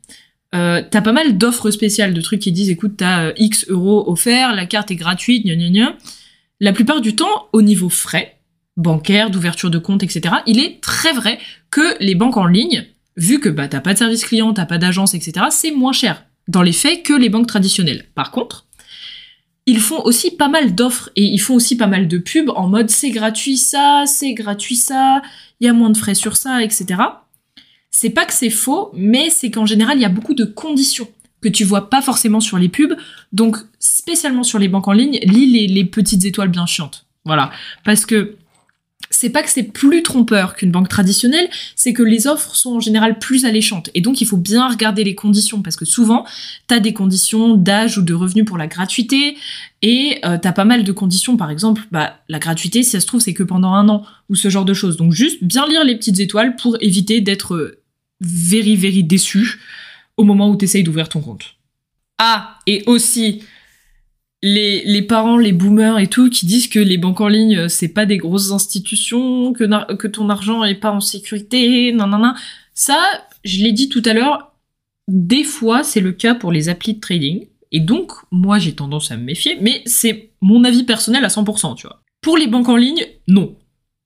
euh, 0.54 0.82
t'as 0.90 1.00
pas 1.00 1.12
mal 1.12 1.38
d'offres 1.38 1.70
spéciales, 1.70 2.12
de 2.12 2.20
trucs 2.20 2.40
qui 2.40 2.52
disent, 2.52 2.69
écoute, 2.69 2.94
t'as 2.98 3.28
euh, 3.28 3.32
X 3.38 3.66
euros 3.69 4.10
offerts, 4.10 4.55
la 4.55 4.66
carte 4.66 4.90
est 4.90 4.96
gratuite, 4.96 5.46
gna 5.46 5.56
gna 5.56 5.70
gna. 5.70 5.96
La 6.60 6.72
plupart 6.72 7.00
du 7.00 7.16
temps, 7.16 7.48
au 7.52 7.62
niveau 7.62 7.88
frais, 7.88 8.38
bancaire, 8.76 9.31
d'ouverture 9.31 9.70
de 9.70 9.78
compte, 9.78 10.02
etc., 10.02 10.34
il 10.46 10.60
est 10.60 10.82
très 10.82 11.12
vrai 11.12 11.38
que 11.70 11.96
les 12.00 12.14
banques 12.14 12.37
en 12.37 12.46
ligne, 12.46 12.87
vu 13.16 13.40
que 13.40 13.48
bah, 13.48 13.69
t'as 13.69 13.81
pas 13.81 13.94
de 13.94 13.98
service 13.98 14.25
client, 14.25 14.52
t'as 14.52 14.66
pas 14.66 14.78
d'agence, 14.78 15.14
etc., 15.14 15.46
c'est 15.50 15.70
moins 15.70 15.93
cher 15.93 16.25
dans 16.48 16.62
les 16.62 16.72
faits 16.72 17.02
que 17.02 17.12
les 17.12 17.28
banques 17.28 17.46
traditionnelles. 17.46 18.06
Par 18.14 18.30
contre, 18.30 18.66
ils 19.66 19.80
font 19.80 20.00
aussi 20.02 20.32
pas 20.32 20.48
mal 20.48 20.74
d'offres 20.74 21.10
et 21.14 21.24
ils 21.24 21.38
font 21.38 21.54
aussi 21.54 21.76
pas 21.76 21.86
mal 21.86 22.08
de 22.08 22.18
pubs 22.18 22.50
en 22.50 22.68
mode 22.68 22.90
c'est 22.90 23.10
gratuit 23.10 23.56
ça, 23.56 24.04
c'est 24.06 24.34
gratuit 24.34 24.76
ça, 24.76 25.22
il 25.60 25.66
y 25.66 25.70
a 25.70 25.72
moins 25.72 25.90
de 25.90 25.96
frais 25.96 26.14
sur 26.14 26.36
ça, 26.36 26.62
etc. 26.62 27.00
C'est 27.90 28.10
pas 28.10 28.24
que 28.24 28.32
c'est 28.32 28.50
faux, 28.50 28.90
mais 28.94 29.30
c'est 29.30 29.50
qu'en 29.50 29.66
général, 29.66 29.98
il 29.98 30.02
y 30.02 30.06
a 30.06 30.08
beaucoup 30.08 30.34
de 30.34 30.44
conditions 30.44 31.08
que 31.40 31.48
tu 31.48 31.64
vois 31.64 31.90
pas 31.90 32.02
forcément 32.02 32.40
sur 32.40 32.58
les 32.58 32.68
pubs. 32.68 32.96
Donc, 33.32 33.56
spécialement 33.78 34.42
sur 34.42 34.58
les 34.58 34.68
banques 34.68 34.88
en 34.88 34.92
ligne, 34.92 35.18
lis 35.24 35.46
les, 35.46 35.66
les 35.66 35.84
petites 35.84 36.24
étoiles 36.24 36.48
bien 36.48 36.66
chiantes. 36.66 37.06
Voilà. 37.24 37.50
Parce 37.84 38.06
que 38.06 38.36
c'est 39.22 39.30
pas 39.30 39.44
que 39.44 39.50
c'est 39.50 39.62
plus 39.62 40.02
trompeur 40.02 40.56
qu'une 40.56 40.72
banque 40.72 40.88
traditionnelle, 40.88 41.48
c'est 41.76 41.92
que 41.92 42.02
les 42.02 42.26
offres 42.26 42.56
sont 42.56 42.74
en 42.74 42.80
général 42.80 43.20
plus 43.20 43.44
alléchantes. 43.44 43.88
Et 43.94 44.00
donc, 44.00 44.20
il 44.20 44.26
faut 44.26 44.36
bien 44.36 44.69
regarder 44.69 45.04
les 45.04 45.14
conditions, 45.14 45.62
parce 45.62 45.76
que 45.76 45.84
souvent, 45.84 46.26
t'as 46.66 46.80
des 46.80 46.92
conditions 46.92 47.54
d'âge 47.54 47.98
ou 47.98 48.02
de 48.02 48.14
revenus 48.14 48.44
pour 48.44 48.58
la 48.58 48.66
gratuité, 48.66 49.36
et 49.80 50.19
euh, 50.24 50.38
t'as 50.42 50.50
pas 50.50 50.64
mal 50.64 50.82
de 50.82 50.90
conditions, 50.90 51.36
par 51.36 51.50
exemple, 51.50 51.82
bah, 51.92 52.16
la 52.28 52.40
gratuité, 52.40 52.82
si 52.82 52.90
ça 52.90 52.98
se 52.98 53.06
trouve, 53.06 53.20
c'est 53.20 53.32
que 53.32 53.44
pendant 53.44 53.74
un 53.74 53.88
an, 53.88 54.02
ou 54.28 54.34
ce 54.34 54.48
genre 54.48 54.64
de 54.64 54.74
choses. 54.74 54.96
Donc, 54.96 55.12
juste 55.12 55.44
bien 55.44 55.69
lire 55.69 55.84
les 55.84 55.94
petites 55.94 56.19
étoiles 56.19 56.56
pour 56.56 56.76
éviter 56.80 57.20
d'être 57.20 57.54
euh, 57.54 57.80
very, 58.20 58.74
very 58.74 59.04
déçu 59.04 59.60
au 60.16 60.24
moment 60.24 60.50
où 60.50 60.56
t'essayes 60.56 60.82
d'ouvrir 60.82 61.08
ton 61.08 61.20
compte. 61.20 61.54
Ah, 62.19 62.58
et 62.66 62.82
aussi, 62.86 63.44
les, 64.42 65.02
parents, 65.02 65.38
les 65.38 65.52
boomers 65.52 65.98
et 65.98 66.08
tout, 66.08 66.28
qui 66.28 66.46
disent 66.46 66.68
que 66.68 66.80
les 66.80 66.98
banques 66.98 67.20
en 67.20 67.28
ligne, 67.28 67.56
euh, 67.56 67.68
c'est 67.68 67.88
pas 67.88 68.06
des 68.06 68.16
grosses 68.16 68.50
institutions, 68.50 69.52
que, 69.52 69.94
que 69.94 70.08
ton 70.08 70.28
argent 70.28 70.64
est 70.64 70.74
pas 70.74 70.90
en 70.90 71.00
sécurité, 71.00 71.92
nan, 71.92 72.10
nan, 72.10 72.20
nan. 72.20 72.34
Ça, 72.74 72.98
je 73.44 73.62
l'ai 73.62 73.72
dit 73.72 73.88
tout 73.88 74.02
à 74.04 74.12
l'heure, 74.12 74.52
des 75.08 75.44
fois, 75.44 75.82
c'est 75.82 76.00
le 76.00 76.12
cas 76.12 76.34
pour 76.34 76.52
les 76.52 76.69
applis 76.69 76.94
de 76.94 77.00
trading. 77.00 77.46
Et 77.70 77.81
donc, 77.81 78.12
moi, 78.31 78.58
j'ai 78.58 78.74
tendance 78.74 79.10
à 79.10 79.17
me 79.17 79.24
méfier, 79.24 79.56
mais 79.60 79.82
c'est 79.86 80.31
mon 80.40 80.64
avis 80.64 80.84
personnel 80.84 81.24
à 81.24 81.28
100%, 81.28 81.76
tu 81.76 81.86
vois. 81.86 82.02
Pour 82.20 82.36
les 82.36 82.46
banques 82.46 82.69
en 82.69 82.76
ligne, 82.76 83.06
non. 83.28 83.56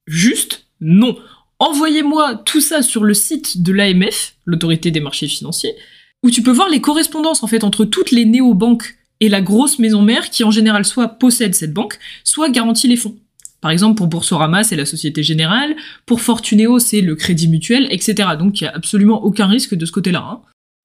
Juste, 0.07 0.67
non. 0.81 1.17
Envoyez-moi 1.59 2.37
tout 2.45 2.61
ça 2.61 2.83
sur 2.83 3.03
le 3.03 3.15
site 3.15 3.63
de 3.63 3.73
l'AMF, 3.73 4.37
l'autorité 4.45 4.91
des 4.91 5.01
marchés 5.01 5.27
financiers, 5.27 5.75
où 6.23 6.31
tu 6.31 6.43
peux 6.43 6.53
voir 6.53 6.69
les 6.69 6.81
correspondances, 6.81 7.43
en 7.43 7.47
fait, 7.47 7.65
entre 7.65 7.85
toutes 7.85 8.11
les 8.11 8.25
néo-banques 8.25 8.95
et 9.21 9.29
la 9.29 9.41
grosse 9.41 9.79
maison 9.79 10.03
mère 10.03 10.31
qui 10.31 10.45
en 10.45 10.51
général 10.51 10.85
soit 10.85 11.09
possède 11.09 11.55
cette 11.55 11.73
banque, 11.73 11.99
soit 12.25 12.51
garantit 12.51 12.89
les 12.89 12.97
fonds. 12.97 13.17
Par 13.61 13.71
exemple, 13.71 13.97
pour 13.97 14.07
Boursorama, 14.07 14.63
c'est 14.63 14.77
la 14.77 14.85
Société 14.87 15.23
Générale, 15.23 15.75
pour 16.05 16.21
Fortuneo, 16.21 16.79
c'est 16.79 17.01
le 17.01 17.17
Crédit 17.17 17.49
Mutuel, 17.49 17.89
etc. 17.91 18.31
Donc 18.39 18.61
il 18.61 18.65
n'y 18.65 18.69
a 18.69 18.75
absolument 18.75 19.25
aucun 19.25 19.47
risque 19.47 19.75
de 19.75 19.87
ce 19.87 19.93
côté-là. 19.93 20.25
Hein. 20.31 20.41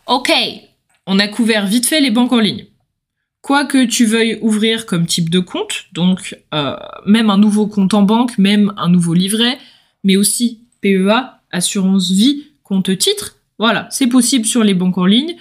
Ok, 0.07 0.31
on 1.05 1.19
a 1.19 1.27
couvert 1.27 1.67
vite 1.67 1.85
fait 1.85 2.01
les 2.01 2.11
banques 2.11 2.33
en 2.33 2.39
ligne. 2.39 2.65
Quoi 3.41 3.65
que 3.65 3.85
tu 3.85 4.05
veuilles 4.05 4.37
ouvrir 4.41 4.85
comme 4.85 5.05
type 5.05 5.29
de 5.29 5.39
compte, 5.39 5.85
donc 5.93 6.37
euh, 6.53 6.75
même 7.05 7.29
un 7.29 7.37
nouveau 7.37 7.67
compte 7.67 7.93
en 7.93 8.03
banque, 8.03 8.37
même 8.37 8.71
un 8.77 8.87
nouveau 8.87 9.13
livret, 9.13 9.57
mais 10.03 10.15
aussi 10.15 10.61
PEA, 10.81 11.39
assurance 11.51 12.11
vie, 12.11 12.45
compte 12.63 12.95
titre, 12.97 13.35
voilà, 13.61 13.87
c'est 13.91 14.07
possible 14.07 14.45
sur 14.45 14.63
les 14.63 14.73
banques 14.73 14.97
en 14.97 15.05
ligne. 15.05 15.35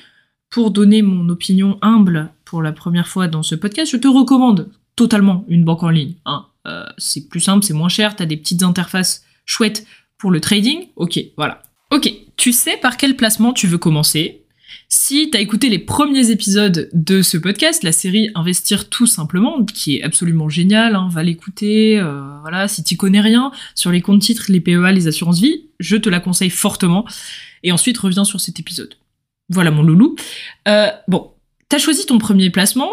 Pour 0.50 0.72
donner 0.72 1.00
mon 1.00 1.28
opinion 1.28 1.78
humble 1.80 2.28
pour 2.50 2.62
la 2.62 2.72
première 2.72 3.06
fois 3.06 3.28
dans 3.28 3.44
ce 3.44 3.54
podcast, 3.54 3.92
je 3.92 3.96
te 3.96 4.08
recommande 4.08 4.70
totalement 4.96 5.44
une 5.46 5.64
banque 5.64 5.84
en 5.84 5.88
ligne. 5.88 6.14
Hein. 6.26 6.46
Euh, 6.66 6.84
c'est 6.98 7.28
plus 7.28 7.38
simple, 7.38 7.64
c'est 7.64 7.74
moins 7.74 7.88
cher, 7.88 8.16
t'as 8.16 8.26
des 8.26 8.36
petites 8.36 8.64
interfaces 8.64 9.22
chouettes 9.44 9.86
pour 10.18 10.32
le 10.32 10.40
trading. 10.40 10.88
Ok, 10.96 11.20
voilà. 11.36 11.62
Ok, 11.92 12.12
tu 12.36 12.52
sais 12.52 12.76
par 12.76 12.96
quel 12.96 13.14
placement 13.14 13.52
tu 13.52 13.68
veux 13.68 13.78
commencer. 13.78 14.42
Si 14.88 15.30
t'as 15.30 15.38
écouté 15.38 15.68
les 15.68 15.78
premiers 15.78 16.32
épisodes 16.32 16.90
de 16.92 17.22
ce 17.22 17.38
podcast, 17.38 17.84
la 17.84 17.92
série 17.92 18.30
Investir 18.34 18.88
tout 18.88 19.06
simplement, 19.06 19.64
qui 19.64 19.98
est 19.98 20.02
absolument 20.02 20.48
géniale, 20.48 20.96
hein, 20.96 21.08
va 21.08 21.22
l'écouter. 21.22 22.00
Euh, 22.00 22.20
voilà, 22.40 22.66
si 22.66 22.82
t'y 22.82 22.96
connais 22.96 23.20
rien 23.20 23.52
sur 23.76 23.92
les 23.92 24.00
comptes 24.00 24.22
titres, 24.22 24.46
les 24.48 24.60
PEA, 24.60 24.90
les 24.92 25.06
assurances 25.06 25.40
vie, 25.40 25.68
je 25.78 25.96
te 25.96 26.08
la 26.08 26.18
conseille 26.18 26.50
fortement. 26.50 27.06
Et 27.62 27.70
ensuite 27.70 27.96
reviens 27.96 28.24
sur 28.24 28.40
cet 28.40 28.58
épisode. 28.58 28.96
Voilà 29.50 29.70
mon 29.70 29.84
loulou. 29.84 30.16
Euh, 30.66 30.88
bon, 31.06 31.30
t'as 31.70 31.78
choisi 31.78 32.04
ton 32.04 32.18
premier 32.18 32.50
placement, 32.50 32.90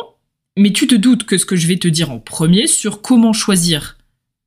Mais 0.55 0.72
tu 0.72 0.88
te 0.88 0.96
doutes 0.96 1.25
que 1.25 1.38
ce 1.38 1.46
que 1.46 1.55
je 1.55 1.67
vais 1.67 1.77
te 1.77 1.88
dire 1.88 2.10
en 2.10 2.19
premier 2.19 2.65
sur 2.65 3.01
comment 3.01 3.34
choisir 3.34 3.98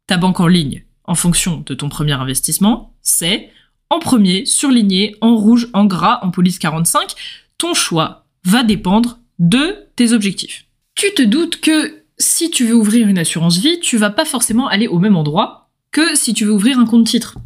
ta 0.07 0.17
banque 0.17 0.41
en 0.41 0.49
ligne 0.49 0.85
en 1.05 1.15
fonction 1.15 1.63
de 1.67 1.75
ton 1.75 1.89
premier 1.89 2.13
investissement, 2.13 2.95
c'est 3.03 3.51
en 3.91 3.99
premier, 3.99 4.45
surligné, 4.47 5.17
en 5.21 5.37
rouge, 5.37 5.69
en 5.73 5.85
gras, 5.85 6.21
en 6.23 6.31
police 6.31 6.59
45, 6.59 7.15
ton 7.59 7.75
choix 7.75 8.27
va 8.45 8.63
dépendre 8.63 9.19
de 9.39 9.89
tes 9.97 10.13
objectifs. 10.13 10.67
Tu 10.95 11.13
te 11.15 11.23
doutes 11.23 11.61
que 11.61 12.03
si 12.19 12.51
tu 12.51 12.65
veux 12.67 12.75
ouvrir 12.75 13.09
une 13.09 13.19
assurance 13.19 13.59
vie, 13.59 13.81
tu 13.81 13.97
vas 13.97 14.11
pas 14.11 14.25
forcément 14.25 14.69
aller 14.69 14.87
au 14.87 14.99
même 14.99 15.17
endroit 15.17 15.71
que 15.91 16.17
si 16.17 16.35
tu 16.35 16.45
veux 16.45 16.53
ouvrir 16.53 16.79
un 16.79 16.87
compte 16.87 17.07
titre. 17.07 17.39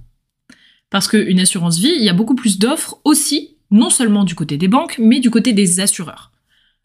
Parce 0.91 1.09
qu'une 1.09 1.41
assurance 1.41 1.79
vie, 1.79 1.95
il 1.97 2.05
y 2.05 2.11
a 2.11 2.15
beaucoup 2.15 2.35
plus 2.35 2.59
d'offres 2.59 2.99
aussi, 3.05 3.57
non 3.71 3.91
seulement 3.91 4.25
du 4.25 4.35
côté 4.35 4.59
des 4.59 4.69
banques, 4.69 4.97
mais 4.99 5.21
du 5.21 5.31
côté 5.31 5.53
des 5.55 5.81
assureurs. 5.81 6.31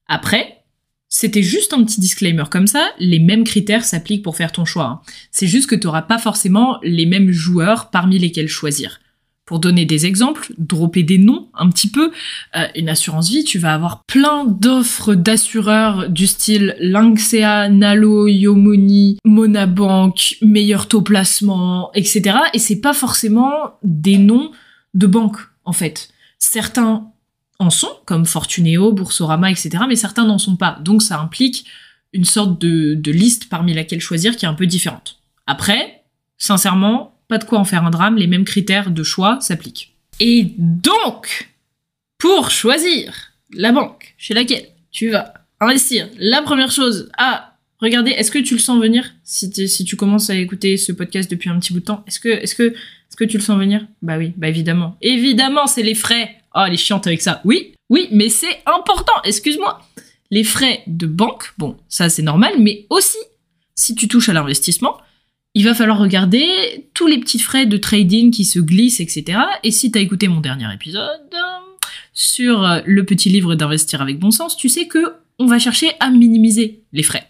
Après, 0.09 0.59
c'était 1.07 1.43
juste 1.43 1.73
un 1.73 1.83
petit 1.83 1.99
disclaimer 1.99 2.43
comme 2.51 2.67
ça, 2.67 2.87
les 2.99 3.19
mêmes 3.19 3.43
critères 3.43 3.83
s'appliquent 3.83 4.23
pour 4.23 4.35
faire 4.35 4.51
ton 4.51 4.63
choix. 4.63 4.85
Hein. 4.85 5.01
C'est 5.31 5.47
juste 5.47 5.69
que 5.69 5.75
tu 5.75 5.87
n'auras 5.87 6.03
pas 6.03 6.19
forcément 6.19 6.77
les 6.83 7.07
mêmes 7.07 7.31
joueurs 7.31 7.89
parmi 7.89 8.19
lesquels 8.19 8.47
choisir. 8.47 8.99
Pour 9.45 9.57
donner 9.57 9.85
des 9.85 10.05
exemples, 10.05 10.53
dropper 10.59 11.01
des 11.01 11.17
noms 11.17 11.49
un 11.55 11.69
petit 11.69 11.89
peu, 11.89 12.11
euh, 12.55 12.67
une 12.75 12.89
assurance 12.89 13.31
vie, 13.31 13.43
tu 13.43 13.57
vas 13.57 13.73
avoir 13.73 14.03
plein 14.03 14.45
d'offres 14.45 15.15
d'assureurs 15.15 16.09
du 16.09 16.27
style 16.27 16.75
Lanxea, 16.79 17.69
Nalo, 17.69 18.27
Yomoni, 18.27 19.17
Monabank, 19.25 20.37
meilleur 20.43 20.87
taux 20.87 21.01
placement, 21.01 21.89
etc. 21.95 22.37
Et 22.53 22.59
c'est 22.59 22.81
pas 22.81 22.93
forcément 22.93 23.79
des 23.81 24.19
noms 24.19 24.51
de 24.93 25.07
banques, 25.07 25.39
en 25.65 25.73
fait. 25.73 26.09
Certains 26.37 27.11
en 27.59 27.69
sont, 27.69 27.91
comme 28.05 28.25
Fortuneo, 28.25 28.91
Boursorama, 28.93 29.51
etc., 29.51 29.69
mais 29.87 29.95
certains 29.95 30.25
n'en 30.25 30.37
sont 30.37 30.55
pas. 30.55 30.79
Donc 30.81 31.01
ça 31.01 31.19
implique 31.19 31.65
une 32.13 32.25
sorte 32.25 32.59
de, 32.59 32.95
de 32.95 33.11
liste 33.11 33.49
parmi 33.49 33.73
laquelle 33.73 33.99
choisir 34.01 34.35
qui 34.35 34.45
est 34.45 34.47
un 34.47 34.53
peu 34.53 34.65
différente. 34.65 35.19
Après, 35.45 36.03
sincèrement, 36.37 37.19
pas 37.27 37.37
de 37.37 37.43
quoi 37.43 37.59
en 37.59 37.65
faire 37.65 37.85
un 37.85 37.91
drame, 37.91 38.17
les 38.17 38.27
mêmes 38.27 38.45
critères 38.45 38.91
de 38.91 39.03
choix 39.03 39.39
s'appliquent. 39.41 39.93
Et 40.19 40.53
donc, 40.57 41.49
pour 42.17 42.49
choisir 42.49 43.33
la 43.53 43.71
banque 43.71 44.15
chez 44.17 44.33
laquelle 44.33 44.65
tu 44.91 45.09
vas 45.09 45.33
investir, 45.59 46.09
la 46.17 46.41
première 46.41 46.71
chose 46.71 47.09
à 47.17 47.57
regarder, 47.79 48.11
est-ce 48.11 48.31
que 48.31 48.39
tu 48.39 48.55
le 48.55 48.59
sens 48.59 48.81
venir? 48.81 49.13
Si, 49.23 49.51
si 49.67 49.85
tu 49.85 49.95
commences 49.95 50.29
à 50.29 50.35
écouter 50.35 50.77
ce 50.77 50.91
podcast 50.91 51.29
depuis 51.29 51.49
un 51.49 51.59
petit 51.59 51.73
bout 51.73 51.79
de 51.79 51.85
temps 51.85 52.03
Est-ce 52.07 52.19
que, 52.19 52.29
est-ce 52.29 52.55
que, 52.55 52.63
est-ce 52.63 53.15
que 53.15 53.23
tu 53.25 53.37
le 53.37 53.43
sens 53.43 53.57
venir? 53.57 53.85
Bah 54.01 54.17
oui, 54.17 54.33
bah 54.35 54.49
évidemment. 54.49 54.97
Évidemment, 55.01 55.67
c'est 55.67 55.83
les 55.83 55.95
frais 55.95 56.38
Oh, 56.55 56.61
elle 56.65 56.73
est 56.73 56.77
chiante 56.77 57.07
avec 57.07 57.21
ça. 57.21 57.41
Oui, 57.45 57.73
oui, 57.89 58.07
mais 58.11 58.29
c'est 58.29 58.61
important, 58.65 59.13
excuse-moi. 59.23 59.81
Les 60.31 60.43
frais 60.43 60.83
de 60.87 61.07
banque, 61.07 61.53
bon, 61.57 61.77
ça 61.87 62.09
c'est 62.09 62.21
normal, 62.21 62.53
mais 62.59 62.85
aussi, 62.89 63.17
si 63.75 63.95
tu 63.95 64.07
touches 64.07 64.29
à 64.29 64.33
l'investissement, 64.33 64.97
il 65.55 65.63
va 65.63 65.73
falloir 65.73 65.97
regarder 65.97 66.87
tous 66.93 67.07
les 67.07 67.19
petits 67.19 67.39
frais 67.39 67.65
de 67.65 67.77
trading 67.77 68.31
qui 68.31 68.45
se 68.45 68.59
glissent, 68.59 68.99
etc. 68.99 69.39
Et 69.63 69.71
si 69.71 69.91
t'as 69.91 69.99
écouté 69.99 70.27
mon 70.27 70.41
dernier 70.41 70.71
épisode 70.73 71.09
sur 72.13 72.81
le 72.85 73.05
petit 73.05 73.29
livre 73.29 73.55
d'investir 73.55 74.01
avec 74.01 74.19
bon 74.19 74.31
sens, 74.31 74.55
tu 74.55 74.69
sais 74.69 74.87
que 74.87 75.15
on 75.39 75.45
va 75.45 75.57
chercher 75.57 75.91
à 75.99 76.11
minimiser 76.11 76.83
les 76.91 77.03
frais. 77.03 77.29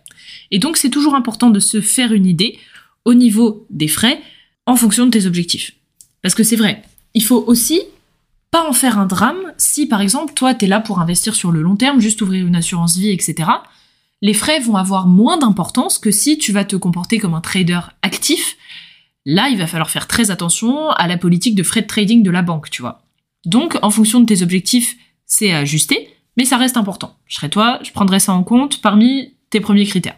Et 0.52 0.60
donc 0.60 0.78
c'est 0.78 0.90
toujours 0.90 1.16
important 1.16 1.50
de 1.50 1.60
se 1.60 1.80
faire 1.80 2.12
une 2.12 2.26
idée 2.26 2.58
au 3.06 3.14
niveau 3.14 3.66
des 3.70 3.88
frais 3.88 4.20
en 4.66 4.76
fonction 4.76 5.06
de 5.06 5.12
tes 5.12 5.26
objectifs. 5.26 5.74
Parce 6.22 6.36
que 6.36 6.44
c'est 6.44 6.56
vrai, 6.56 6.82
il 7.14 7.24
faut 7.24 7.44
aussi 7.48 7.82
pas 8.52 8.68
en 8.68 8.74
faire 8.74 8.98
un 8.98 9.06
drame 9.06 9.54
si 9.58 9.88
par 9.88 10.02
exemple 10.02 10.34
toi 10.34 10.54
t'es 10.54 10.68
là 10.68 10.80
pour 10.80 11.00
investir 11.00 11.36
sur 11.36 11.52
le 11.52 11.62
long 11.62 11.76
terme, 11.76 12.00
juste 12.00 12.22
ouvrir 12.22 12.46
une 12.46 12.56
assurance 12.56 12.98
vie, 12.98 13.12
etc. 13.12 13.50
Les 14.22 14.34
frais 14.34 14.60
vont 14.60 14.76
avoir 14.76 15.08
moins 15.08 15.38
d'importance 15.38 15.98
que 15.98 16.12
si 16.12 16.38
tu 16.38 16.52
vas 16.52 16.66
te 16.66 16.76
comporter 16.76 17.20
comme 17.20 17.34
un 17.34 17.42
trader 17.42 17.80
actif. 18.02 18.58
Là, 19.26 19.50
il 19.50 19.58
va 19.58 19.68
falloir 19.68 19.90
faire 19.90 20.08
très 20.08 20.32
attention 20.32 20.90
à 20.90 21.08
la 21.08 21.18
politique 21.18 21.56
de 21.56 21.64
frais 21.64 21.82
de 21.82 21.88
trading 21.88 22.24
de 22.24 22.32
la 22.32 22.42
banque, 22.42 22.70
tu 22.70 22.82
vois. 22.82 23.04
Donc, 23.46 23.78
en 23.82 23.90
fonction 23.90 24.20
de 24.20 24.26
tes 24.26 24.42
objectifs, 24.42 24.96
c'est 25.26 25.52
à 25.52 25.60
ajuster, 25.60 26.10
mais 26.38 26.46
ça 26.46 26.58
reste 26.58 26.78
important. 26.78 27.16
Je 27.28 27.36
serais 27.36 27.50
toi, 27.50 27.80
je 27.84 27.92
prendrais 27.92 28.20
ça 28.20 28.34
en 28.34 28.44
compte 28.44 28.82
parmi 28.82 29.36
tes 29.50 29.60
premiers 29.60 29.86
critères. 29.86 30.18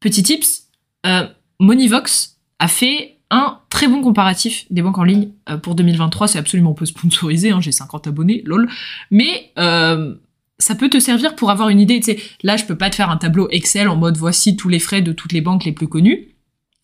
Petit 0.00 0.22
tips, 0.22 0.64
euh, 1.06 1.28
Monivox 1.60 2.38
a 2.58 2.68
fait 2.68 3.17
un 3.30 3.58
très 3.68 3.88
bon 3.88 4.00
comparatif 4.02 4.64
des 4.70 4.82
banques 4.82 4.98
en 4.98 5.04
ligne 5.04 5.30
euh, 5.50 5.56
pour 5.56 5.74
2023. 5.74 6.28
C'est 6.28 6.38
absolument 6.38 6.74
pas 6.74 6.86
sponsorisé, 6.86 7.50
hein, 7.50 7.60
j'ai 7.60 7.72
50 7.72 8.06
abonnés, 8.06 8.42
lol. 8.44 8.68
Mais 9.10 9.52
euh, 9.58 10.14
ça 10.58 10.74
peut 10.74 10.88
te 10.88 10.98
servir 10.98 11.36
pour 11.36 11.50
avoir 11.50 11.68
une 11.68 11.80
idée. 11.80 12.00
Tu 12.00 12.12
sais, 12.12 12.18
là, 12.42 12.56
je 12.56 12.64
peux 12.64 12.76
pas 12.76 12.90
te 12.90 12.96
faire 12.96 13.10
un 13.10 13.16
tableau 13.16 13.48
Excel 13.50 13.88
en 13.88 13.96
mode 13.96 14.16
voici 14.16 14.56
tous 14.56 14.68
les 14.68 14.78
frais 14.78 15.02
de 15.02 15.12
toutes 15.12 15.32
les 15.32 15.40
banques 15.40 15.64
les 15.64 15.72
plus 15.72 15.88
connues. 15.88 16.34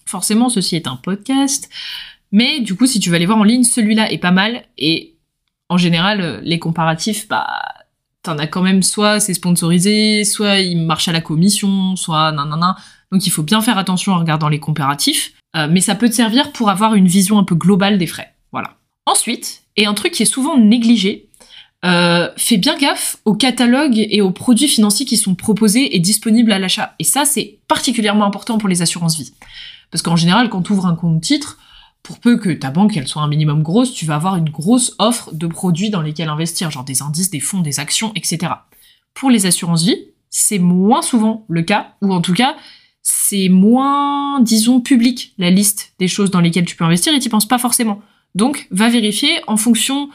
Forcément, 0.06 0.48
ceci 0.48 0.76
est 0.76 0.86
un 0.86 0.96
podcast. 0.96 1.70
Mais 2.30 2.60
du 2.60 2.74
coup, 2.74 2.86
si 2.86 3.00
tu 3.00 3.10
vas 3.10 3.16
aller 3.16 3.26
voir 3.26 3.38
en 3.38 3.44
ligne, 3.44 3.64
celui-là 3.64 4.12
est 4.12 4.18
pas 4.18 4.32
mal. 4.32 4.64
Et 4.76 5.14
en 5.68 5.78
général, 5.78 6.40
les 6.42 6.58
comparatifs, 6.58 7.26
bah, 7.28 7.46
t'en 8.22 8.38
as 8.38 8.46
quand 8.46 8.62
même 8.62 8.82
soit 8.82 9.20
c'est 9.20 9.34
sponsorisé, 9.34 10.24
soit 10.24 10.58
il 10.58 10.82
marche 10.82 11.08
à 11.08 11.12
la 11.12 11.20
commission, 11.20 11.94
soit 11.96 12.32
nanana. 12.32 12.76
Donc 13.12 13.26
il 13.26 13.30
faut 13.30 13.44
bien 13.44 13.60
faire 13.60 13.78
attention 13.78 14.12
en 14.12 14.18
regardant 14.18 14.48
les 14.48 14.58
comparatifs. 14.58 15.32
Euh, 15.56 15.68
mais 15.70 15.80
ça 15.80 15.94
peut 15.94 16.08
te 16.08 16.14
servir 16.14 16.52
pour 16.52 16.70
avoir 16.70 16.94
une 16.94 17.06
vision 17.06 17.38
un 17.38 17.44
peu 17.44 17.54
globale 17.54 17.99
des 17.99 18.06
frais. 18.06 18.34
Voilà. 18.52 18.76
Ensuite, 19.06 19.62
et 19.76 19.87
un 19.87 19.94
truc 19.94 20.12
qui 20.12 20.23
est 20.23 20.26
souvent 20.26 20.58
négligé, 20.58 21.28
euh, 21.84 22.30
fais 22.37 22.56
bien 22.56 22.78
gaffe 22.78 23.18
aux 23.25 23.34
catalogues 23.34 23.99
et 23.99 24.23
aux 24.23 24.30
produits 24.30 24.68
financiers 24.68 25.04
qui 25.04 25.16
sont 25.16 25.34
proposés 25.34 25.94
et 25.94 26.00
disponibles 26.00 26.52
à 26.52 26.58
l'achat. 26.58 26.94
Et 26.99 27.04
ça, 27.04 27.25
c'est 27.25 27.58
particulièrement 27.68 28.25
important 28.25 28.58
pour 28.58 28.68
les 28.68 28.80
assurances 28.80 29.18
vie. 29.18 29.34
Parce 29.90 30.02
qu'en 30.02 30.16
général, 30.16 30.49
quand 30.49 30.62
tu 30.62 30.73
ouvres 30.73 30.87
un 30.87 30.94
compte 30.96 31.20
titre, 31.20 31.58
pour 32.02 32.18
peu 32.18 32.38
que 32.38 32.50
ta 32.50 32.70
banque 32.70 33.00
soit 33.06 33.23
un 33.23 33.28
minimum 33.28 33.62
grosse, 33.62 33.92
tu 33.92 34.06
vas 34.06 34.16
avoir 34.16 34.37
une 34.37 34.50
grosse 34.50 34.94
offre 34.99 35.34
de 35.34 35.46
produits 35.46 35.90
dans 35.90 36.02
lesquels 36.02 36.28
investir, 36.28 36.70
genre 36.70 36.84
des 36.84 37.02
indices, 37.02 37.30
des 37.30 37.40
fonds, 37.40 37.61
des 37.61 37.80
actions, 37.80 38.12
etc. 38.14 38.52
Pour 39.14 39.30
les 39.30 39.46
assurances 39.46 39.84
vie, 39.84 40.08
c'est 40.30 40.58
moins 40.58 41.00
souvent 41.00 41.44
le 41.49 41.62
cas, 41.62 41.94
ou 42.02 42.12
en 42.12 42.20
tout 42.20 42.34
cas, 42.34 42.56
c'est 43.04 43.50
moins, 43.50 44.40
disons, 44.40 44.80
public, 44.80 45.34
la 45.38 45.50
liste 45.50 45.92
des 45.99 46.08
choses 46.08 46.30
dans 46.30 46.40
lesquelles 46.40 46.64
tu 46.64 46.75
peux 46.75 46.84
investir 46.84 47.14
et 47.14 47.20
tu 47.20 47.28
penses 47.28 47.46
pas 47.46 47.58
forcément. 47.58 48.02
Donc, 48.34 48.66
va 48.70 48.88
vérifier 48.88 49.40
en 49.46 49.56
fonction 49.56 50.08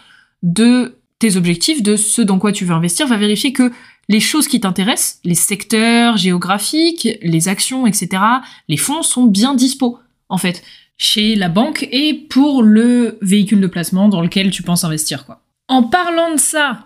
de 0.43 0.97
tes 1.19 1.37
objectifs, 1.37 1.83
de 1.83 1.95
ce 1.95 2.21
dans 2.21 2.39
quoi 2.39 2.51
tu 2.51 2.65
veux 2.65 2.73
investir, 2.73 3.07
va 3.07 3.17
vérifier 3.17 3.53
que 3.53 3.71
les 4.07 4.19
choses 4.19 4.47
qui 4.47 4.59
t'intéressent, 4.59 5.19
les 5.23 5.35
secteurs 5.35 6.17
géographiques, 6.17 7.07
les 7.21 7.47
actions, 7.47 7.85
etc., 7.85 8.23
les 8.67 8.77
fonds 8.77 9.03
sont 9.03 9.25
bien 9.25 9.53
dispo, 9.53 9.99
en 10.27 10.37
fait, 10.37 10.63
chez 10.97 11.35
la 11.35 11.47
banque 11.47 11.87
et 11.91 12.13
pour 12.13 12.63
le 12.63 13.19
véhicule 13.21 13.61
de 13.61 13.67
placement 13.67 14.09
dans 14.09 14.21
lequel 14.21 14.49
tu 14.49 14.63
penses 14.63 14.83
investir, 14.83 15.25
quoi. 15.25 15.43
En 15.67 15.83
parlant 15.83 16.33
de 16.33 16.39
ça, 16.39 16.85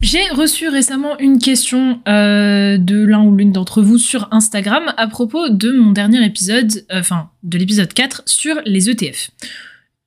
j'ai 0.00 0.28
reçu 0.28 0.68
récemment 0.68 1.18
une 1.18 1.38
question 1.38 2.00
euh, 2.06 2.76
de 2.76 3.02
l'un 3.02 3.24
ou 3.24 3.34
l'une 3.34 3.52
d'entre 3.52 3.82
vous 3.82 3.98
sur 3.98 4.28
Instagram 4.30 4.92
à 4.96 5.08
propos 5.08 5.48
de 5.48 5.72
mon 5.72 5.92
dernier 5.92 6.24
épisode, 6.24 6.84
euh, 6.92 7.00
enfin 7.00 7.30
de 7.42 7.56
l'épisode 7.56 7.92
4 7.92 8.22
sur 8.26 8.56
les 8.66 8.90
ETF. 8.90 9.30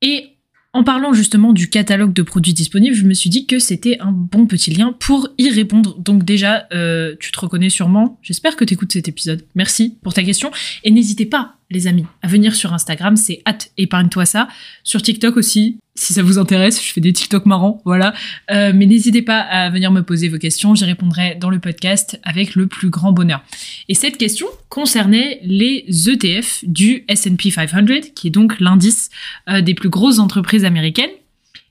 Et 0.02 0.36
en 0.74 0.84
parlant 0.84 1.14
justement 1.14 1.54
du 1.54 1.70
catalogue 1.70 2.14
de 2.14 2.22
produits 2.22 2.54
disponibles, 2.54 2.96
je 2.96 3.06
me 3.06 3.16
suis 3.16 3.32
dit 3.32 3.48
que 3.48 3.58
c'était 3.58 3.98
un 4.00 4.12
bon 4.12 4.46
petit 4.46 4.72
lien 4.72 4.94
pour 5.00 5.30
y 5.40 5.50
répondre. 5.50 5.98
Donc 5.98 6.24
déjà, 6.24 6.68
euh, 6.72 7.16
tu 7.20 7.32
te 7.32 7.40
reconnais 7.40 7.70
sûrement. 7.70 8.20
J'espère 8.22 8.56
que 8.56 8.66
tu 8.66 8.76
écoutes 8.76 8.92
cet 8.92 9.08
épisode. 9.08 9.44
Merci 9.56 9.98
pour 10.04 10.14
ta 10.14 10.24
question. 10.24 10.52
Et 10.84 10.92
n'hésitez 10.92 11.26
pas, 11.26 11.59
les 11.72 11.88
amis, 11.88 12.06
à 12.22 12.28
venir 12.28 12.56
sur 12.56 12.74
Instagram, 12.74 13.16
c'est 13.16 13.44
épargne-toi 13.78 14.26
ça. 14.26 14.48
Sur 14.84 15.02
TikTok 15.02 15.38
aussi, 15.38 15.78
si 15.94 16.14
ça 16.14 16.24
vous 16.24 16.40
intéresse, 16.40 16.84
je 16.84 16.92
fais 16.92 17.02
des 17.02 17.14
TikTok 17.14 17.46
marrants, 17.46 17.82
voilà. 17.86 18.14
Euh, 18.50 18.72
mais 18.74 18.88
n'hésitez 18.88 19.22
pas 19.22 19.40
à 19.40 19.70
venir 19.70 19.92
me 19.92 20.02
poser 20.02 20.30
vos 20.30 20.38
questions, 20.38 20.74
j'y 20.74 20.86
répondrai 20.86 21.36
dans 21.36 21.50
le 21.50 21.60
podcast 21.60 22.20
avec 22.24 22.56
le 22.56 22.68
plus 22.68 22.90
grand 22.90 23.12
bonheur. 23.12 23.44
Et 23.88 23.94
cette 23.94 24.18
question 24.18 24.48
concernait 24.70 25.40
les 25.44 25.86
ETF 26.10 26.64
du 26.64 27.04
S&P 27.08 27.52
500, 27.52 27.78
qui 28.16 28.28
est 28.28 28.32
donc 28.32 28.60
l'indice 28.60 29.10
euh, 29.50 29.62
des 29.62 29.76
plus 29.76 29.90
grosses 29.90 30.20
entreprises 30.20 30.66
américaines. 30.66 31.12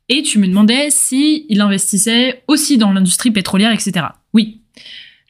Et 0.08 0.22
tu 0.22 0.38
me 0.38 0.46
demandais 0.46 0.88
si 0.90 1.44
il 1.48 1.60
investissait 1.60 2.42
aussi 2.46 2.78
dans 2.78 2.92
l'industrie 2.92 3.30
pétrolière, 3.30 3.72
etc. 3.72 4.06
Oui, 4.32 4.57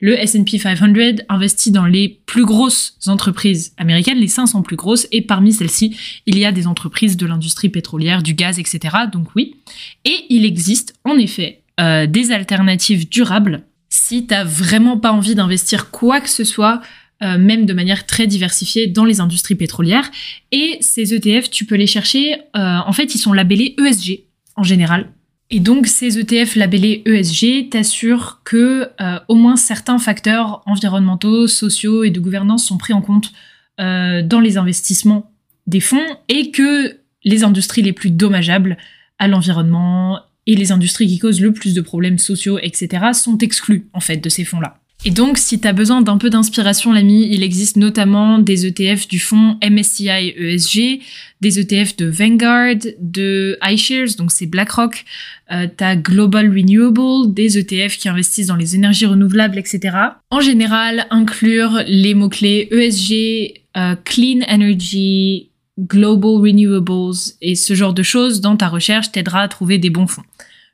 le 0.00 0.18
S&P 0.18 0.58
500 0.58 0.86
investit 1.28 1.70
dans 1.70 1.86
les 1.86 2.20
plus 2.26 2.44
grosses 2.44 2.96
entreprises 3.06 3.72
américaines, 3.76 4.18
les 4.18 4.28
500 4.28 4.62
plus 4.62 4.76
grosses, 4.76 5.08
et 5.10 5.22
parmi 5.22 5.52
celles-ci, 5.52 5.96
il 6.26 6.38
y 6.38 6.44
a 6.44 6.52
des 6.52 6.66
entreprises 6.66 7.16
de 7.16 7.26
l'industrie 7.26 7.68
pétrolière, 7.68 8.22
du 8.22 8.34
gaz, 8.34 8.58
etc. 8.58 8.96
Donc 9.12 9.28
oui. 9.34 9.56
Et 10.04 10.24
il 10.30 10.44
existe 10.44 10.94
en 11.04 11.16
effet 11.16 11.62
euh, 11.80 12.06
des 12.06 12.32
alternatives 12.32 13.08
durables 13.08 13.64
si 13.88 14.26
t'as 14.26 14.44
vraiment 14.44 14.98
pas 14.98 15.12
envie 15.12 15.34
d'investir 15.34 15.90
quoi 15.90 16.20
que 16.20 16.28
ce 16.28 16.44
soit, 16.44 16.80
euh, 17.22 17.38
même 17.38 17.66
de 17.66 17.72
manière 17.72 18.06
très 18.06 18.26
diversifiée 18.26 18.86
dans 18.86 19.04
les 19.04 19.20
industries 19.20 19.54
pétrolières. 19.54 20.10
Et 20.52 20.76
ces 20.80 21.14
ETF, 21.14 21.50
tu 21.50 21.64
peux 21.64 21.74
les 21.74 21.86
chercher, 21.86 22.34
euh, 22.34 22.78
en 22.86 22.92
fait, 22.92 23.14
ils 23.14 23.18
sont 23.18 23.32
labellés 23.32 23.74
ESG 23.78 24.24
en 24.56 24.62
général. 24.62 25.08
Et 25.50 25.60
donc 25.60 25.86
ces 25.86 26.18
ETF 26.18 26.56
labellés 26.56 27.02
ESG 27.06 27.70
t'assurent 27.70 28.42
que 28.44 28.90
euh, 29.00 29.18
au 29.28 29.34
moins 29.34 29.56
certains 29.56 29.98
facteurs 29.98 30.62
environnementaux, 30.66 31.46
sociaux 31.46 32.04
et 32.04 32.10
de 32.10 32.20
gouvernance 32.20 32.66
sont 32.66 32.76
pris 32.76 32.92
en 32.92 33.00
compte 33.00 33.32
euh, 33.80 34.22
dans 34.22 34.40
les 34.40 34.58
investissements 34.58 35.32
des 35.66 35.80
fonds 35.80 36.04
et 36.28 36.50
que 36.50 36.98
les 37.24 37.44
industries 37.44 37.82
les 37.82 37.92
plus 37.94 38.10
dommageables 38.10 38.76
à 39.18 39.26
l'environnement 39.26 40.20
et 40.46 40.54
les 40.54 40.72
industries 40.72 41.06
qui 41.06 41.18
causent 41.18 41.40
le 41.40 41.52
plus 41.52 41.74
de 41.74 41.80
problèmes 41.80 42.18
sociaux, 42.18 42.58
etc., 42.58 43.06
sont 43.12 43.38
exclues 43.38 43.86
en 43.92 44.00
fait 44.00 44.16
de 44.16 44.28
ces 44.28 44.44
fonds-là. 44.44 44.77
Et 45.04 45.12
donc, 45.12 45.38
si 45.38 45.60
tu 45.60 45.68
as 45.68 45.72
besoin 45.72 46.02
d'un 46.02 46.18
peu 46.18 46.28
d'inspiration, 46.28 46.92
l'ami, 46.92 47.28
il 47.30 47.44
existe 47.44 47.76
notamment 47.76 48.38
des 48.38 48.66
ETF 48.66 49.06
du 49.06 49.20
fonds 49.20 49.56
MSCI 49.62 50.34
ESG, 50.36 51.00
des 51.40 51.60
ETF 51.60 51.96
de 51.96 52.06
Vanguard, 52.06 52.74
de 52.98 53.56
iShares, 53.62 54.16
donc 54.18 54.32
c'est 54.32 54.46
BlackRock, 54.46 55.04
euh, 55.52 55.68
t'as 55.76 55.94
Global 55.94 56.48
Renewable, 56.48 57.32
des 57.32 57.58
ETF 57.58 57.96
qui 57.96 58.08
investissent 58.08 58.48
dans 58.48 58.56
les 58.56 58.74
énergies 58.74 59.06
renouvelables, 59.06 59.56
etc. 59.58 59.96
En 60.30 60.40
général, 60.40 61.06
inclure 61.10 61.80
les 61.86 62.14
mots-clés 62.14 62.68
ESG, 62.72 63.62
euh, 63.76 63.94
Clean 64.04 64.40
Energy, 64.48 65.50
Global 65.78 66.42
Renewables 66.42 67.36
et 67.40 67.54
ce 67.54 67.74
genre 67.74 67.94
de 67.94 68.02
choses 68.02 68.40
dans 68.40 68.56
ta 68.56 68.66
recherche 68.66 69.12
t'aidera 69.12 69.42
à 69.42 69.48
trouver 69.48 69.78
des 69.78 69.90
bons 69.90 70.08
fonds. 70.08 70.24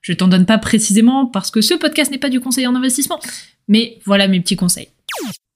Je 0.01 0.13
t'en 0.13 0.29
donne 0.29 0.47
pas 0.47 0.59
précisément 0.59 1.27
parce 1.27 1.51
que 1.51 1.61
ce 1.61 1.75
podcast 1.75 2.11
n'est 2.11 2.19
pas 2.19 2.31
du 2.31 2.41
conseil 2.41 2.67
en 2.67 2.75
investissement, 2.75 3.19
mais 3.69 3.99
voilà 4.05 4.29
mes 4.29 4.41
petits 4.41 4.57
conseils. 4.57 4.89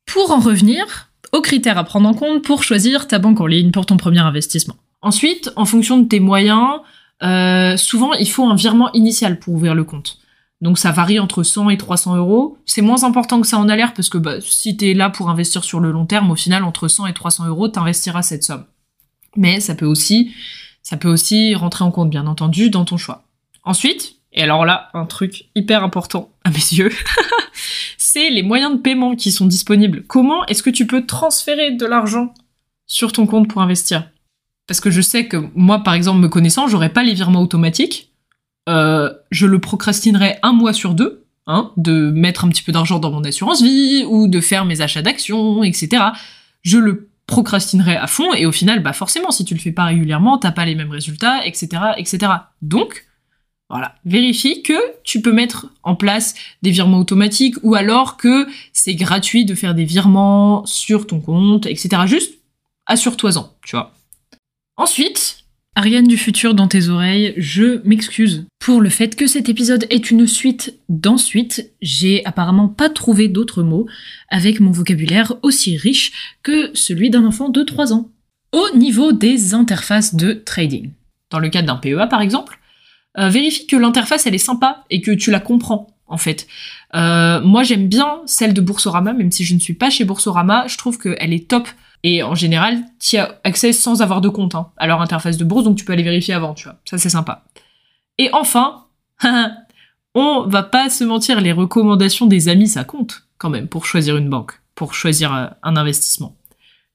Pour 0.06 0.30
en 0.30 0.40
revenir 0.40 1.10
aux 1.32 1.42
critères 1.42 1.78
à 1.78 1.84
prendre 1.84 2.08
en 2.08 2.14
compte 2.14 2.42
pour 2.42 2.62
choisir 2.62 3.06
ta 3.06 3.18
banque 3.18 3.40
en 3.40 3.46
ligne 3.46 3.70
pour 3.70 3.86
ton 3.86 3.96
premier 3.96 4.20
investissement. 4.20 4.76
Ensuite, 5.02 5.50
en 5.56 5.64
fonction 5.64 5.98
de 5.98 6.08
tes 6.08 6.20
moyens, 6.20 6.80
euh, 7.22 7.76
souvent 7.76 8.14
il 8.14 8.28
faut 8.28 8.46
un 8.46 8.54
virement 8.54 8.92
initial 8.92 9.38
pour 9.38 9.54
ouvrir 9.54 9.74
le 9.74 9.84
compte. 9.84 10.18
Donc 10.60 10.78
ça 10.78 10.90
varie 10.90 11.20
entre 11.20 11.42
100 11.42 11.70
et 11.70 11.76
300 11.76 12.16
euros. 12.16 12.58
C'est 12.66 12.82
moins 12.82 13.04
important 13.04 13.40
que 13.40 13.46
ça 13.46 13.58
en 13.58 13.68
a 13.68 13.76
l'air 13.76 13.94
parce 13.94 14.08
que 14.08 14.18
bah, 14.18 14.40
si 14.40 14.76
t'es 14.76 14.94
là 14.94 15.08
pour 15.08 15.30
investir 15.30 15.62
sur 15.62 15.78
le 15.78 15.92
long 15.92 16.06
terme, 16.06 16.30
au 16.30 16.36
final 16.36 16.64
entre 16.64 16.88
100 16.88 17.06
et 17.06 17.12
300 17.12 17.46
euros, 17.46 17.68
t'investiras 17.68 18.22
cette 18.22 18.42
somme. 18.42 18.64
Mais 19.36 19.60
ça 19.60 19.74
peut 19.74 19.86
aussi, 19.86 20.34
ça 20.82 20.96
peut 20.96 21.08
aussi 21.08 21.54
rentrer 21.54 21.84
en 21.84 21.90
compte 21.90 22.10
bien 22.10 22.26
entendu 22.26 22.70
dans 22.70 22.84
ton 22.84 22.96
choix. 22.96 23.24
Ensuite, 23.62 24.16
et 24.32 24.42
alors 24.42 24.64
là, 24.64 24.90
un 24.94 25.06
truc 25.06 25.44
hyper 25.54 25.84
important 25.84 26.30
à 26.44 26.50
mes 26.50 26.56
yeux, 26.56 26.90
c'est 28.12 28.30
les 28.30 28.42
moyens 28.42 28.72
de 28.72 28.78
paiement 28.78 29.14
qui 29.14 29.30
sont 29.30 29.46
disponibles. 29.46 30.02
Comment 30.06 30.46
est-ce 30.46 30.62
que 30.62 30.70
tu 30.70 30.86
peux 30.86 31.04
transférer 31.04 31.72
de 31.72 31.84
l'argent 31.84 32.32
sur 32.86 33.12
ton 33.12 33.26
compte 33.26 33.48
pour 33.48 33.60
investir? 33.60 34.08
Parce 34.66 34.80
que 34.80 34.90
je 34.90 35.02
sais 35.02 35.26
que 35.26 35.36
moi, 35.54 35.82
par 35.82 35.92
exemple, 35.92 36.20
me 36.20 36.28
connaissant, 36.28 36.68
j'aurais 36.68 36.92
pas 36.92 37.02
les 37.02 37.12
virements 37.12 37.42
automatiques. 37.42 38.12
Euh, 38.68 39.12
je 39.30 39.46
le 39.46 39.60
procrastinerais 39.60 40.38
un 40.42 40.52
mois 40.52 40.72
sur 40.72 40.94
deux, 40.94 41.26
hein, 41.46 41.70
de 41.76 42.10
mettre 42.10 42.46
un 42.46 42.48
petit 42.48 42.62
peu 42.62 42.72
d'argent 42.72 42.98
dans 42.98 43.10
mon 43.10 43.24
assurance 43.24 43.62
vie 43.62 44.04
ou 44.08 44.26
de 44.26 44.40
faire 44.40 44.64
mes 44.64 44.80
achats 44.80 45.02
d'actions, 45.02 45.62
etc. 45.62 46.02
Je 46.62 46.78
le 46.78 47.10
procrastinerais 47.26 47.96
à 47.96 48.06
fond 48.06 48.32
et 48.32 48.46
au 48.46 48.52
final, 48.52 48.82
bah 48.82 48.94
forcément, 48.94 49.30
si 49.30 49.44
tu 49.44 49.52
le 49.52 49.60
fais 49.60 49.72
pas 49.72 49.84
régulièrement, 49.84 50.38
t'as 50.38 50.52
pas 50.52 50.64
les 50.64 50.74
mêmes 50.74 50.90
résultats, 50.90 51.46
etc., 51.46 51.68
etc. 51.98 52.32
Donc, 52.62 53.07
voilà. 53.68 53.94
Vérifie 54.04 54.62
que 54.62 54.72
tu 55.04 55.20
peux 55.20 55.32
mettre 55.32 55.66
en 55.82 55.94
place 55.94 56.34
des 56.62 56.70
virements 56.70 56.98
automatiques 56.98 57.56
ou 57.62 57.74
alors 57.74 58.16
que 58.16 58.46
c'est 58.72 58.94
gratuit 58.94 59.44
de 59.44 59.54
faire 59.54 59.74
des 59.74 59.84
virements 59.84 60.64
sur 60.64 61.06
ton 61.06 61.20
compte, 61.20 61.66
etc. 61.66 62.02
Juste 62.06 62.38
assure-toi-en, 62.86 63.52
tu 63.64 63.76
vois. 63.76 63.92
Ensuite, 64.76 65.44
Ariane 65.74 66.08
du 66.08 66.16
futur 66.16 66.54
dans 66.54 66.66
tes 66.66 66.88
oreilles, 66.88 67.34
je 67.36 67.86
m'excuse 67.86 68.46
pour 68.58 68.80
le 68.80 68.88
fait 68.88 69.14
que 69.14 69.26
cet 69.26 69.48
épisode 69.48 69.86
est 69.90 70.10
une 70.10 70.26
suite 70.26 70.74
d'ensuite. 70.88 71.70
J'ai 71.82 72.24
apparemment 72.24 72.68
pas 72.68 72.88
trouvé 72.88 73.28
d'autres 73.28 73.62
mots 73.62 73.86
avec 74.28 74.60
mon 74.60 74.72
vocabulaire 74.72 75.34
aussi 75.42 75.76
riche 75.76 76.34
que 76.42 76.70
celui 76.74 77.10
d'un 77.10 77.24
enfant 77.24 77.48
de 77.48 77.62
3 77.62 77.92
ans. 77.92 78.08
Au 78.52 78.76
niveau 78.76 79.12
des 79.12 79.54
interfaces 79.54 80.14
de 80.14 80.32
trading. 80.32 80.90
Dans 81.30 81.38
le 81.38 81.50
cadre 81.50 81.68
d'un 81.68 81.76
PEA 81.76 82.08
par 82.08 82.22
exemple, 82.22 82.58
euh, 83.16 83.28
vérifie 83.28 83.66
que 83.66 83.76
l'interface 83.76 84.26
elle 84.26 84.34
est 84.34 84.38
sympa 84.38 84.84
et 84.90 85.00
que 85.00 85.10
tu 85.12 85.30
la 85.30 85.40
comprends 85.40 85.88
en 86.06 86.16
fait. 86.16 86.46
Euh, 86.94 87.40
moi 87.40 87.62
j'aime 87.62 87.88
bien 87.88 88.20
celle 88.26 88.54
de 88.54 88.60
Boursorama, 88.60 89.12
même 89.12 89.30
si 89.30 89.44
je 89.44 89.54
ne 89.54 89.58
suis 89.58 89.74
pas 89.74 89.90
chez 89.90 90.04
Boursorama, 90.04 90.66
je 90.66 90.76
trouve 90.76 90.98
qu'elle 90.98 91.32
est 91.32 91.48
top. 91.48 91.68
Et 92.04 92.22
en 92.22 92.36
général, 92.36 92.78
tu 93.00 93.16
as 93.16 93.40
accès 93.42 93.72
sans 93.72 94.02
avoir 94.02 94.20
de 94.20 94.28
compte 94.28 94.54
hein, 94.54 94.68
à 94.76 94.86
leur 94.86 95.00
interface 95.00 95.36
de 95.36 95.44
bourse, 95.44 95.64
donc 95.64 95.76
tu 95.76 95.84
peux 95.84 95.92
aller 95.92 96.04
vérifier 96.04 96.32
avant, 96.32 96.54
tu 96.54 96.64
vois. 96.64 96.78
Ça 96.84 96.98
c'est 96.98 97.08
sympa. 97.08 97.44
Et 98.18 98.30
enfin, 98.32 98.86
on 100.14 100.46
va 100.46 100.62
pas 100.62 100.90
se 100.90 101.04
mentir, 101.04 101.40
les 101.40 101.52
recommandations 101.52 102.26
des 102.26 102.48
amis 102.48 102.68
ça 102.68 102.84
compte 102.84 103.24
quand 103.38 103.50
même 103.50 103.68
pour 103.68 103.86
choisir 103.86 104.16
une 104.16 104.28
banque, 104.28 104.60
pour 104.74 104.94
choisir 104.94 105.34
euh, 105.34 105.46
un 105.62 105.76
investissement. 105.76 106.36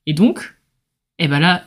Et 0.06 0.14
donc, 0.14 0.56
eh 1.20 1.28
ben 1.28 1.40
là, 1.40 1.64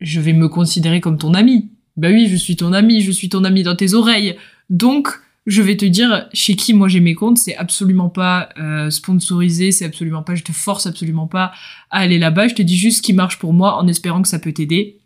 je 0.00 0.20
vais 0.20 0.32
me 0.32 0.48
considérer 0.48 1.00
comme 1.00 1.18
ton 1.18 1.34
ami. 1.34 1.70
Bah 1.96 2.08
oui, 2.10 2.28
je 2.28 2.36
suis 2.36 2.56
ton 2.56 2.72
ami, 2.72 3.00
je 3.00 3.10
suis 3.10 3.28
ton 3.28 3.44
ami 3.44 3.62
dans 3.62 3.76
tes 3.76 3.94
oreilles. 3.94 4.36
Donc, 4.68 5.08
je 5.46 5.62
vais 5.62 5.76
te 5.76 5.84
dire 5.84 6.28
chez 6.32 6.54
qui 6.54 6.74
moi 6.74 6.88
j'ai 6.88 7.00
mes 7.00 7.14
comptes, 7.14 7.38
c'est 7.38 7.56
absolument 7.56 8.08
pas 8.08 8.50
euh, 8.58 8.90
sponsorisé, 8.90 9.72
c'est 9.72 9.84
absolument 9.84 10.22
pas, 10.22 10.34
je 10.34 10.44
te 10.44 10.52
force 10.52 10.86
absolument 10.86 11.26
pas 11.26 11.52
à 11.90 11.98
aller 11.98 12.18
là-bas, 12.18 12.48
je 12.48 12.54
te 12.54 12.62
dis 12.62 12.76
juste 12.76 12.98
ce 12.98 13.02
qui 13.02 13.12
marche 13.12 13.38
pour 13.38 13.52
moi 13.52 13.76
en 13.76 13.88
espérant 13.88 14.22
que 14.22 14.28
ça 14.28 14.38
peut 14.38 14.52
t'aider. 14.52 14.98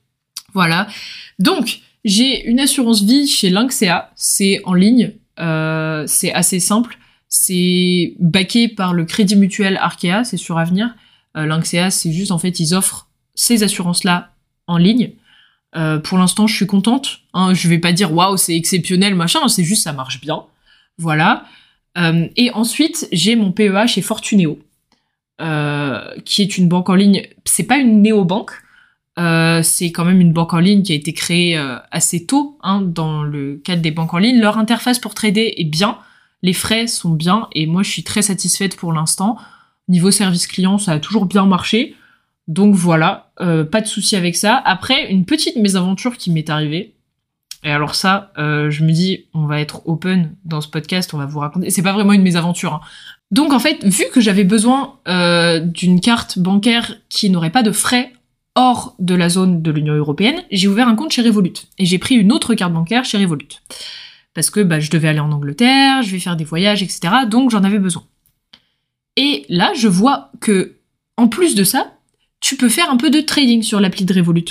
Voilà. 0.52 0.86
Donc, 1.38 1.80
j'ai 2.04 2.46
une 2.46 2.60
assurance 2.60 3.02
vie 3.02 3.26
chez 3.26 3.50
Lynxea, 3.50 4.10
c'est 4.14 4.60
en 4.64 4.74
ligne, 4.74 5.12
euh, 5.40 6.04
c'est 6.06 6.32
assez 6.32 6.60
simple, 6.60 6.98
c'est 7.28 8.14
backé 8.20 8.68
par 8.68 8.92
le 8.92 9.04
Crédit 9.04 9.36
Mutuel 9.36 9.76
Arkea, 9.78 10.24
c'est 10.24 10.36
sur 10.36 10.58
Avenir. 10.58 10.94
Euh, 11.36 11.60
c'est 11.62 12.12
juste 12.12 12.30
en 12.30 12.38
fait, 12.38 12.60
ils 12.60 12.74
offrent 12.74 13.08
ces 13.34 13.62
assurances-là 13.62 14.34
en 14.66 14.76
ligne. 14.76 15.12
Euh, 15.76 15.98
pour 15.98 16.18
l'instant, 16.18 16.46
je 16.46 16.54
suis 16.54 16.66
contente. 16.66 17.20
Hein, 17.32 17.54
je 17.54 17.68
vais 17.68 17.78
pas 17.78 17.92
dire 17.92 18.12
waouh, 18.12 18.36
c'est 18.36 18.56
exceptionnel, 18.56 19.14
machin. 19.14 19.46
C'est 19.48 19.64
juste 19.64 19.82
ça 19.82 19.92
marche 19.92 20.20
bien. 20.20 20.44
Voilà. 20.98 21.44
Euh, 21.98 22.28
et 22.36 22.50
ensuite, 22.52 23.08
j'ai 23.12 23.36
mon 23.36 23.52
PEA 23.52 23.86
chez 23.86 24.02
Fortuneo, 24.02 24.58
euh, 25.40 26.04
qui 26.24 26.42
est 26.42 26.58
une 26.58 26.68
banque 26.68 26.90
en 26.90 26.94
ligne. 26.94 27.22
C'est 27.44 27.64
pas 27.64 27.78
une 27.78 28.02
néobanque. 28.02 28.52
c'est 29.16 29.92
quand 29.92 30.04
même 30.04 30.20
une 30.20 30.32
banque 30.32 30.54
en 30.54 30.60
ligne 30.60 30.82
qui 30.82 30.92
a 30.92 30.96
été 30.96 31.12
créée 31.12 31.56
assez 31.90 32.26
tôt 32.26 32.58
hein, 32.62 32.80
dans 32.80 33.22
le 33.22 33.60
cadre 33.64 33.82
des 33.82 33.90
banques 33.90 34.14
en 34.14 34.18
ligne. 34.18 34.40
Leur 34.40 34.58
interface 34.58 34.98
pour 34.98 35.14
trader 35.14 35.54
est 35.56 35.64
bien, 35.64 35.98
les 36.42 36.52
frais 36.52 36.86
sont 36.86 37.10
bien 37.10 37.48
et 37.52 37.66
moi 37.66 37.82
je 37.82 37.90
suis 37.90 38.02
très 38.02 38.22
satisfaite 38.22 38.76
pour 38.76 38.92
l'instant. 38.92 39.38
Niveau 39.88 40.10
service 40.10 40.46
client, 40.46 40.78
ça 40.78 40.92
a 40.92 40.98
toujours 40.98 41.26
bien 41.26 41.46
marché. 41.46 41.94
Donc 42.46 42.74
voilà, 42.74 43.32
euh, 43.40 43.64
pas 43.64 43.80
de 43.80 43.86
souci 43.86 44.16
avec 44.16 44.36
ça. 44.36 44.60
Après, 44.64 45.10
une 45.10 45.24
petite 45.24 45.56
mésaventure 45.56 46.16
qui 46.16 46.30
m'est 46.30 46.50
arrivée. 46.50 46.94
Et 47.62 47.70
alors 47.70 47.94
ça, 47.94 48.32
euh, 48.36 48.70
je 48.70 48.84
me 48.84 48.92
dis, 48.92 49.24
on 49.32 49.46
va 49.46 49.60
être 49.60 49.88
open 49.88 50.34
dans 50.44 50.60
ce 50.60 50.68
podcast, 50.68 51.14
on 51.14 51.18
va 51.18 51.24
vous 51.24 51.38
raconter. 51.38 51.70
C'est 51.70 51.82
pas 51.82 51.94
vraiment 51.94 52.12
une 52.12 52.22
mésaventure. 52.22 52.74
Hein. 52.74 52.80
Donc 53.30 53.52
en 53.52 53.58
fait, 53.58 53.82
vu 53.84 54.04
que 54.12 54.20
j'avais 54.20 54.44
besoin 54.44 54.98
euh, 55.08 55.60
d'une 55.60 56.00
carte 56.00 56.38
bancaire 56.38 56.96
qui 57.08 57.30
n'aurait 57.30 57.50
pas 57.50 57.62
de 57.62 57.72
frais 57.72 58.12
hors 58.54 58.94
de 58.98 59.14
la 59.14 59.30
zone 59.30 59.62
de 59.62 59.70
l'Union 59.70 59.94
européenne, 59.94 60.42
j'ai 60.50 60.68
ouvert 60.68 60.86
un 60.88 60.94
compte 60.94 61.12
chez 61.12 61.22
Revolut 61.22 61.54
et 61.78 61.86
j'ai 61.86 61.98
pris 61.98 62.14
une 62.16 62.32
autre 62.32 62.54
carte 62.54 62.72
bancaire 62.72 63.04
chez 63.04 63.18
Revolut 63.18 63.48
parce 64.34 64.50
que 64.50 64.60
bah, 64.60 64.80
je 64.80 64.90
devais 64.90 65.08
aller 65.08 65.20
en 65.20 65.32
Angleterre, 65.32 66.02
je 66.02 66.10
vais 66.10 66.18
faire 66.18 66.36
des 66.36 66.44
voyages, 66.44 66.82
etc. 66.82 67.00
Donc 67.30 67.50
j'en 67.50 67.64
avais 67.64 67.78
besoin. 67.78 68.04
Et 69.16 69.46
là, 69.48 69.72
je 69.74 69.88
vois 69.88 70.30
que 70.40 70.76
en 71.16 71.28
plus 71.28 71.54
de 71.54 71.64
ça, 71.64 71.93
tu 72.44 72.56
peux 72.56 72.68
faire 72.68 72.90
un 72.90 72.98
peu 72.98 73.08
de 73.08 73.22
trading 73.22 73.62
sur 73.62 73.80
l'appli 73.80 74.04
de 74.04 74.12
Revolut. 74.12 74.44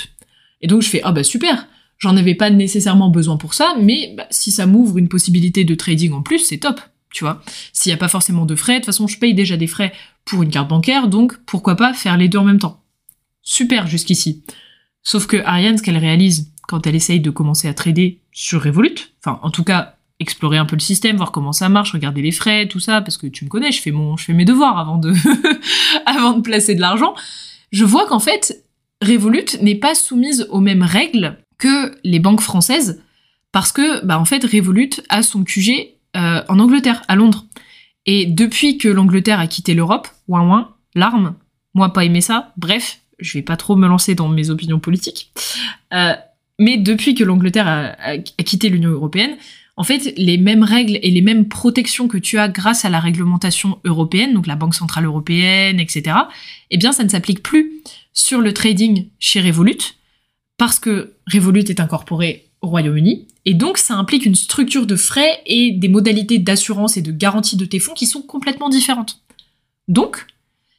Et 0.60 0.66
donc 0.66 0.82
je 0.82 0.88
fais, 0.88 1.00
ah 1.04 1.12
bah 1.12 1.22
super, 1.22 1.68
j'en 1.98 2.16
avais 2.16 2.34
pas 2.34 2.50
nécessairement 2.50 3.08
besoin 3.08 3.36
pour 3.36 3.54
ça, 3.54 3.76
mais 3.80 4.14
bah, 4.16 4.26
si 4.30 4.50
ça 4.50 4.66
m'ouvre 4.66 4.98
une 4.98 5.08
possibilité 5.08 5.62
de 5.62 5.76
trading 5.76 6.10
en 6.10 6.20
plus, 6.20 6.40
c'est 6.40 6.58
top, 6.58 6.80
tu 7.12 7.22
vois. 7.22 7.40
S'il 7.72 7.90
n'y 7.90 7.94
a 7.94 7.98
pas 7.98 8.08
forcément 8.08 8.46
de 8.46 8.56
frais, 8.56 8.72
de 8.72 8.78
toute 8.78 8.86
façon 8.86 9.06
je 9.06 9.16
paye 9.16 9.32
déjà 9.32 9.56
des 9.56 9.68
frais 9.68 9.92
pour 10.24 10.42
une 10.42 10.50
carte 10.50 10.68
bancaire, 10.68 11.06
donc 11.06 11.36
pourquoi 11.46 11.76
pas 11.76 11.94
faire 11.94 12.16
les 12.16 12.28
deux 12.28 12.38
en 12.38 12.44
même 12.44 12.58
temps. 12.58 12.82
Super 13.42 13.86
jusqu'ici. 13.86 14.42
Sauf 15.04 15.28
que 15.28 15.36
Ariane, 15.44 15.78
ce 15.78 15.82
qu'elle 15.84 15.96
réalise 15.96 16.50
quand 16.66 16.88
elle 16.88 16.96
essaye 16.96 17.20
de 17.20 17.30
commencer 17.30 17.68
à 17.68 17.74
trader 17.74 18.22
sur 18.32 18.64
Revolut, 18.64 19.12
enfin 19.24 19.38
en 19.44 19.52
tout 19.52 19.62
cas 19.62 19.94
explorer 20.18 20.58
un 20.58 20.66
peu 20.66 20.74
le 20.74 20.80
système, 20.80 21.16
voir 21.16 21.30
comment 21.30 21.52
ça 21.52 21.68
marche, 21.68 21.92
regarder 21.92 22.22
les 22.22 22.32
frais, 22.32 22.66
tout 22.66 22.80
ça, 22.80 23.02
parce 23.02 23.18
que 23.18 23.28
tu 23.28 23.44
me 23.44 23.50
connais, 23.50 23.70
je 23.70 23.80
fais 23.80 23.92
mes 24.32 24.44
devoirs 24.44 24.80
avant 24.80 24.98
de, 24.98 25.12
avant 26.06 26.32
de 26.32 26.40
placer 26.40 26.74
de 26.74 26.80
l'argent 26.80 27.14
je 27.74 27.84
vois 27.84 28.06
qu'en 28.06 28.20
fait, 28.20 28.64
Revolut 29.02 29.58
n'est 29.60 29.74
pas 29.74 29.96
soumise 29.96 30.46
aux 30.48 30.60
mêmes 30.60 30.84
règles 30.84 31.38
que 31.58 31.92
les 32.04 32.20
banques 32.20 32.40
françaises, 32.40 33.02
parce 33.50 33.72
que, 33.72 34.04
bah, 34.06 34.18
en 34.18 34.24
fait, 34.24 34.44
Revolut 34.44 34.90
a 35.08 35.24
son 35.24 35.42
QG 35.42 35.96
euh, 36.16 36.42
en 36.48 36.58
Angleterre, 36.60 37.02
à 37.08 37.16
Londres. 37.16 37.46
Et 38.06 38.26
depuis 38.26 38.78
que 38.78 38.86
l'Angleterre 38.86 39.40
a 39.40 39.48
quitté 39.48 39.74
l'Europe, 39.74 40.06
ouin 40.28 40.46
ouin, 40.46 40.74
l'arme, 40.94 41.34
moi 41.74 41.92
pas 41.92 42.04
aimé 42.04 42.20
ça, 42.20 42.52
bref, 42.56 43.00
je 43.18 43.32
vais 43.32 43.42
pas 43.42 43.56
trop 43.56 43.74
me 43.74 43.88
lancer 43.88 44.14
dans 44.14 44.28
mes 44.28 44.50
opinions 44.50 44.78
politiques, 44.78 45.32
euh, 45.92 46.14
mais 46.60 46.76
depuis 46.76 47.16
que 47.16 47.24
l'Angleterre 47.24 47.66
a, 47.66 48.18
quitté 48.18 48.68
l'Union 48.68 48.90
européenne, 48.90 49.36
en 49.76 49.82
fait, 49.82 50.14
les 50.16 50.38
mêmes 50.38 50.62
règles 50.62 50.98
et 51.02 51.10
les 51.10 51.20
mêmes 51.20 51.48
protections 51.48 52.06
que 52.06 52.18
tu 52.18 52.38
as 52.38 52.48
grâce 52.48 52.84
à 52.84 52.90
la 52.90 53.00
réglementation 53.00 53.78
européenne, 53.84 54.32
donc 54.32 54.46
la 54.46 54.56
Banque 54.56 54.74
Centrale 54.74 55.04
Européenne, 55.04 55.80
etc., 55.80 56.16
eh 56.70 56.76
bien, 56.76 56.92
ça 56.92 57.02
ne 57.02 57.08
s'applique 57.08 57.42
plus 57.42 57.82
sur 58.12 58.40
le 58.40 58.54
trading 58.54 59.08
chez 59.18 59.40
Revolut, 59.40 59.96
parce 60.56 60.78
que 60.78 61.14
Revolut 61.32 61.64
est 61.68 61.80
incorporé 61.80 62.46
au 62.60 62.68
Royaume-Uni, 62.68 63.26
et 63.44 63.54
donc 63.54 63.78
ça 63.78 63.94
implique 63.94 64.24
une 64.24 64.36
structure 64.36 64.86
de 64.86 64.96
frais 64.96 65.42
et 65.46 65.72
des 65.72 65.88
modalités 65.88 66.38
d'assurance 66.38 66.96
et 66.96 67.02
de 67.02 67.10
garantie 67.10 67.56
de 67.56 67.64
tes 67.64 67.80
fonds 67.80 67.94
qui 67.94 68.06
sont 68.06 68.22
complètement 68.22 68.68
différentes. 68.68 69.20
Donc, 69.88 70.26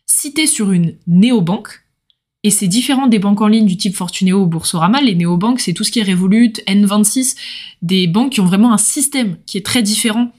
si 0.05 0.33
tu 0.33 0.41
es 0.41 0.47
sur 0.47 0.71
une 0.71 0.95
néobanque, 1.05 1.84
et 2.45 2.51
c'est 2.51 2.67
différent 2.67 3.07
des 3.07 3.17
banques 3.17 3.41
en 3.41 3.47
ligne 3.47 3.65
du 3.65 3.75
type 3.75 3.95
Fortuneo 3.95 4.43
ou 4.43 4.45
Boursorama. 4.45 5.01
Les 5.01 5.15
néobanques, 5.15 5.59
c'est 5.59 5.73
tout 5.73 5.83
ce 5.83 5.89
qui 5.89 5.99
est 5.99 6.03
Revolut, 6.03 6.53
N26, 6.67 7.35
des 7.81 8.05
banques 8.05 8.33
qui 8.33 8.39
ont 8.39 8.45
vraiment 8.45 8.71
un 8.71 8.77
système 8.77 9.37
qui 9.47 9.57
est 9.57 9.65
très 9.65 9.81
différent. 9.81 10.31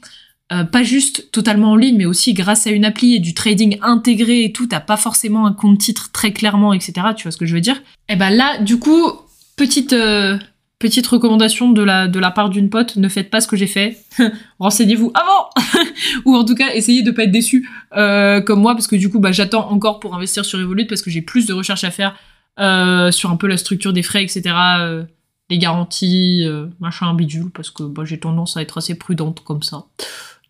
Euh, 0.53 0.63
pas 0.63 0.85
juste 0.85 1.33
totalement 1.33 1.73
en 1.73 1.75
ligne, 1.75 1.97
mais 1.97 2.05
aussi 2.05 2.33
grâce 2.33 2.69
à 2.69 2.71
une 2.71 2.85
appli 2.85 3.17
et 3.17 3.19
du 3.19 3.35
trading 3.35 3.79
intégré 3.83 4.45
et 4.45 4.53
tout, 4.53 4.69
t'as 4.69 4.79
pas 4.79 4.97
forcément 4.97 5.47
un 5.47 5.53
compte 5.53 5.79
titre 5.79 6.13
très 6.13 6.33
clairement, 6.33 6.73
etc. 6.73 7.09
Tu 7.17 7.25
vois 7.25 7.33
ce 7.33 7.37
que 7.39 7.45
je 7.45 7.55
veux 7.55 7.61
dire? 7.61 7.83
Et 8.09 8.13
eh 8.13 8.17
ben 8.17 8.31
là, 8.31 8.59
du 8.59 8.79
coup, 8.79 9.11
petite 9.57 9.93
euh, 9.93 10.39
Petite 10.79 11.07
recommandation 11.07 11.73
de 11.73 11.83
la, 11.83 12.31
part 12.33 12.51
d'une 12.51 12.69
pote, 12.69 12.97
ne 12.97 13.09
faites 13.09 13.31
pas 13.31 13.41
ce 13.41 13.49
que 13.49 13.57
j'ai 13.57 13.67
fait. 13.67 13.97
Renseignez-vous 14.59 15.11
avant 15.15 15.49
Ou 16.27 16.37
en 16.37 16.45
tout 16.45 16.55
cas, 16.55 16.75
essayez 16.75 17.03
de 17.03 17.11
pas 17.13 17.23
être 17.23 17.31
déçu 17.31 17.67
euh, 17.97 18.43
comme 18.43 18.61
moi, 18.61 18.75
parce 18.75 18.87
que 18.87 18.97
du 18.97 19.09
coup, 19.09 19.19
bah, 19.19 19.33
j'attends 19.33 19.71
encore 19.71 20.01
pour 20.01 20.15
investir 20.15 20.45
sur 20.45 20.61
Evolute, 20.61 20.87
parce 20.87 21.01
que 21.01 21.11
j'ai 21.11 21.23
plus 21.23 21.47
de 21.47 21.55
recherches 21.55 21.85
à 21.85 21.91
faire 21.91 22.15
euh, 22.61 23.11
sur 23.11 23.31
un 23.31 23.37
peu 23.37 23.47
la 23.47 23.57
structure 23.57 23.95
des 23.95 24.03
frais, 24.03 24.23
etc. 24.23 24.55
Euh, 24.81 25.05
les 25.49 25.57
garanties, 25.57 26.45
machin, 26.79 27.15
bidule, 27.15 27.51
parce 27.55 27.71
que 27.71 27.83
bah, 27.83 28.03
j'ai 28.05 28.21
tendance 28.21 28.59
à 28.59 28.63
être 28.63 28.77
assez 28.77 28.97
prudente 28.97 29.41
comme 29.45 29.63
ça. 29.63 29.87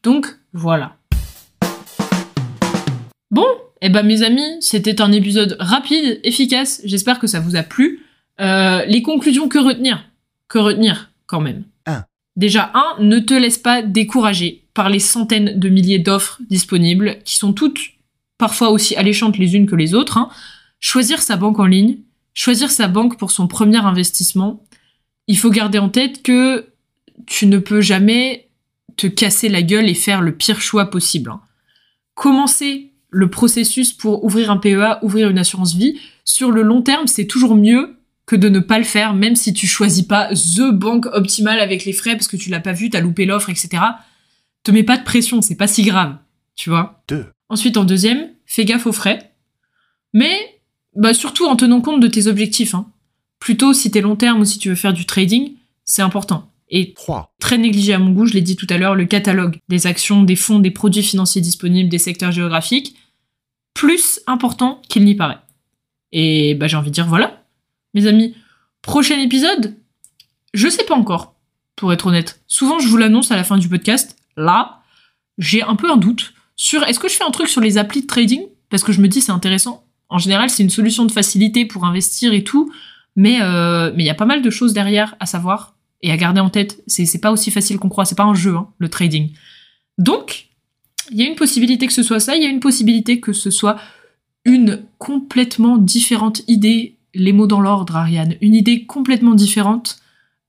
Donc, 0.02 0.26
voilà. 0.52 0.96
Bon, 3.30 3.46
et 3.80 3.86
eh 3.86 3.88
ben 3.90 4.02
mes 4.02 4.24
amis, 4.24 4.56
c'était 4.60 5.00
un 5.00 5.12
épisode 5.12 5.56
rapide, 5.60 6.18
efficace, 6.24 6.80
j'espère 6.84 7.20
que 7.20 7.28
ça 7.28 7.38
vous 7.38 7.54
a 7.54 7.62
plu. 7.62 8.00
les 8.40 9.02
conclusions 9.04 9.48
que 9.48 9.58
retenir? 9.58 10.02
Que 10.48 10.59
retenir 10.59 11.11
quand 11.26 11.40
même. 11.40 11.64
Déjà, 12.37 12.70
un, 12.74 13.02
ne 13.02 13.18
te 13.18 13.32
laisse 13.32 13.56
pas 13.56 13.80
décourager 13.80 14.64
par 14.74 14.90
les 14.90 14.98
centaines 14.98 15.59
de 15.59 15.68
milliers 15.70 15.98
d'offres 15.98 16.38
disponibles, 16.50 17.18
qui 17.24 17.37
sont 17.37 17.54
toutes 17.54 17.80
parfois 18.37 18.68
aussi 18.70 18.94
alléchantes 18.94 19.38
les 19.38 19.56
unes 19.56 19.66
que 19.66 19.74
les 19.74 19.94
autres. 19.94 20.18
Hein. 20.18 20.28
Choisir 20.78 21.22
sa 21.22 21.37
banque 21.37 21.59
en 21.59 21.64
ligne, 21.64 21.96
choisir 22.35 22.70
sa 22.70 22.88
banque 22.88 23.18
pour 23.18 23.30
son 23.30 23.48
premier 23.48 23.78
investissement, 23.78 24.62
il 25.26 25.38
faut 25.38 25.50
garder 25.50 25.78
en 25.78 25.88
tête 25.88 26.22
que 26.22 26.66
tu 27.24 27.46
ne 27.46 27.59
peux 27.59 27.80
jamais 27.80 28.50
te 28.98 29.06
casser 29.06 29.48
la 29.48 29.62
gueule 29.62 29.88
et 29.88 29.94
faire 29.94 30.20
le 30.20 30.32
pire 30.32 30.61
choix 30.61 30.90
possible. 30.90 31.30
Hein. 31.30 31.40
Commencer 32.14 32.92
le 33.09 33.30
processus 33.30 33.94
pour 33.94 34.24
ouvrir 34.24 34.50
un 34.50 34.59
PEA, 34.59 34.98
ouvrir 35.02 35.30
une 35.30 35.38
assurance 35.38 35.74
vie, 35.74 35.98
sur 36.24 36.50
le 36.50 36.62
long 36.62 36.82
terme, 36.82 37.06
c'est 37.06 37.26
toujours 37.26 37.54
mieux 37.54 37.95
que 38.26 38.36
de 38.36 38.48
ne 38.48 38.58
pas 38.58 38.78
le 38.78 38.84
faire, 38.84 39.14
même 39.14 39.36
si 39.36 39.52
tu 39.52 39.66
choisis 39.66 40.04
pas 40.04 40.28
the 40.34 40.72
banque 40.72 41.06
optimale 41.06 41.60
avec 41.60 41.84
les 41.84 41.92
frais 41.92 42.16
parce 42.16 42.28
que 42.28 42.36
tu 42.36 42.50
l'as 42.50 42.60
pas 42.60 42.72
vu, 42.72 42.90
t'as 42.90 43.00
loupé 43.00 43.24
l'offre, 43.24 43.50
etc. 43.50 43.82
Te 44.64 44.72
mets 44.72 44.82
pas 44.82 44.98
de 44.98 45.04
pression, 45.04 45.40
c'est 45.40 45.54
pas 45.54 45.68
si 45.68 45.84
grave, 45.84 46.16
tu 46.56 46.70
vois. 46.70 47.02
Deux. 47.08 47.26
Ensuite, 47.48 47.76
en 47.76 47.84
deuxième, 47.84 48.30
fais 48.44 48.64
gaffe 48.64 48.86
aux 48.86 48.92
frais, 48.92 49.32
mais 50.12 50.60
bah, 50.96 51.14
surtout 51.14 51.46
en 51.46 51.54
tenant 51.54 51.80
compte 51.80 52.00
de 52.00 52.08
tes 52.08 52.26
objectifs. 52.26 52.74
Hein. 52.74 52.90
Plutôt 53.38 53.72
si 53.72 53.90
t'es 53.90 54.00
long 54.00 54.16
terme 54.16 54.40
ou 54.40 54.44
si 54.44 54.58
tu 54.58 54.68
veux 54.68 54.74
faire 54.74 54.92
du 54.92 55.06
trading, 55.06 55.52
c'est 55.84 56.02
important. 56.02 56.50
Et 56.68 56.94
3. 56.94 57.32
très 57.38 57.58
négligé 57.58 57.92
à 57.92 58.00
mon 58.00 58.10
goût, 58.10 58.26
je 58.26 58.32
l'ai 58.32 58.40
dit 58.40 58.56
tout 58.56 58.66
à 58.70 58.76
l'heure, 58.76 58.96
le 58.96 59.04
catalogue 59.04 59.58
des 59.68 59.86
actions, 59.86 60.24
des 60.24 60.34
fonds, 60.34 60.58
des 60.58 60.72
produits 60.72 61.04
financiers 61.04 61.40
disponibles, 61.40 61.88
des 61.88 61.98
secteurs 61.98 62.32
géographiques, 62.32 62.96
plus 63.72 64.20
important 64.26 64.82
qu'il 64.88 65.04
n'y 65.04 65.14
paraît. 65.14 65.38
Et 66.10 66.54
bah, 66.56 66.66
j'ai 66.66 66.76
envie 66.76 66.90
de 66.90 66.94
dire 66.94 67.06
voilà, 67.06 67.44
mes 67.94 68.07
amis. 68.07 68.35
Prochain 68.83 69.18
épisode 69.18 69.77
Je 70.55 70.68
sais 70.68 70.85
pas 70.85 70.94
encore, 70.94 71.35
pour 71.75 71.92
être 71.92 72.07
honnête. 72.07 72.40
Souvent, 72.46 72.79
je 72.79 72.88
vous 72.88 72.96
l'annonce 72.96 73.31
à 73.31 73.37
la 73.37 73.44
fin 73.44 73.59
du 73.59 73.68
podcast. 73.68 74.16
Là, 74.37 74.83
j'ai 75.38 75.62
un 75.62 75.77
peu 75.77 75.90
un 75.90 75.96
doute 75.96 76.35
sur 76.57 76.83
est-ce 76.85 76.99
que 76.99 77.09
je 77.09 77.14
fais 77.14 77.25
un 77.25 77.31
truc 77.31 77.49
sur 77.49 77.61
les 77.61 77.79
applis 77.79 78.03
de 78.03 78.07
trading? 78.07 78.42
Parce 78.70 78.83
que 78.83 78.92
je 78.92 79.01
me 79.01 79.09
dis 79.09 79.20
c'est 79.20 79.33
intéressant. 79.33 79.85
En 80.09 80.18
général, 80.18 80.51
c'est 80.51 80.62
une 80.62 80.70
solution 80.70 81.05
de 81.05 81.12
facilité 81.12 81.66
pour 81.66 81.85
investir 81.85 82.33
et 82.33 82.44
tout, 82.44 82.72
mais 83.16 83.40
euh, 83.42 83.92
il 83.96 84.05
y 84.05 84.11
a 84.11 84.14
pas 84.14 84.25
mal 84.25 84.42
de 84.42 84.51
choses 84.51 84.72
derrière 84.72 85.16
à 85.20 85.27
savoir 85.27 85.75
et 86.03 86.12
à 86.12 86.16
garder 86.16 86.40
en 86.40 86.51
tête. 86.51 86.83
C'est 86.87 87.20
pas 87.20 87.33
aussi 87.33 87.51
facile 87.51 87.79
qu'on 87.79 87.88
croit. 87.88 88.05
C'est 88.05 88.14
pas 88.14 88.25
un 88.25 88.35
jeu, 88.35 88.57
hein, 88.57 88.68
le 88.79 88.88
trading. 88.88 89.33
Donc, 89.99 90.49
il 91.11 91.18
y 91.18 91.22
a 91.22 91.27
une 91.27 91.35
possibilité 91.35 91.87
que 91.87 91.92
ce 91.92 92.03
soit 92.03 92.20
ça. 92.20 92.37
Il 92.37 92.42
y 92.42 92.46
a 92.46 92.49
une 92.49 92.61
possibilité 92.61 93.20
que 93.20 93.33
ce 93.33 93.51
soit 93.51 93.79
une 94.44 94.85
complètement 94.99 95.77
différente 95.77 96.42
idée 96.46 96.95
les 97.16 97.33
mots 97.33 97.46
dans 97.46 97.61
l'ordre, 97.61 97.96
Ariane. 97.96 98.35
Une 98.40 98.55
idée 98.55 98.85
complètement 98.85 99.35
différente 99.35 99.98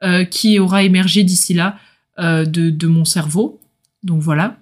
euh, 0.03 0.25
qui 0.25 0.59
aura 0.59 0.83
émergé 0.83 1.23
d'ici 1.23 1.53
là 1.53 1.77
euh, 2.19 2.45
de, 2.45 2.87
mon 2.87 3.05
cerveau. 3.05 3.59
Donc 4.03 4.21
voilà, 4.21 4.57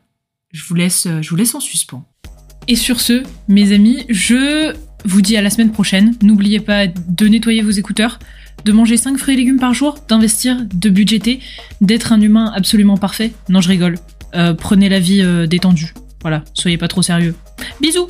je 0.51 0.63
vous 0.63 0.75
laisse, 0.75 1.07
je 1.21 1.29
vous 1.29 1.35
laisse 1.35 1.55
en 1.55 1.59
suspens. 1.59 2.05
Et 2.67 2.75
sur 2.75 2.99
ce, 2.99 3.23
mes 3.47 3.73
amis, 3.73 4.05
je 4.09 4.73
vous 5.03 5.21
dis 5.21 5.37
à 5.37 5.41
la 5.41 5.49
semaine 5.49 5.71
prochaine. 5.71 6.15
N'oubliez 6.21 6.59
pas 6.59 6.87
de 6.87 7.27
nettoyer 7.27 7.61
vos 7.61 7.71
écouteurs, 7.71 8.17
de 8.63 8.71
manger 8.71 8.97
5 8.97 9.17
fruits 9.17 9.35
et 9.35 9.37
légumes 9.37 9.59
par 9.59 9.73
jour, 9.73 9.97
d'investir, 10.07 10.65
de 10.73 10.89
budgéter, 10.89 11.39
d'être 11.81 12.11
un 12.11 12.21
humain 12.21 12.51
absolument 12.55 12.97
parfait. 12.97 13.33
Non, 13.49 13.61
je 13.61 13.69
rigole. 13.69 13.99
Euh, 14.33 14.53
prenez 14.53 14.89
la 14.89 14.99
vie 14.99 15.23
détendue. 15.47 15.93
Voilà, 16.21 16.43
soyez 16.53 16.77
pas 16.77 16.87
trop 16.87 17.03
sérieux. 17.03 17.35
Bisous 17.81 18.07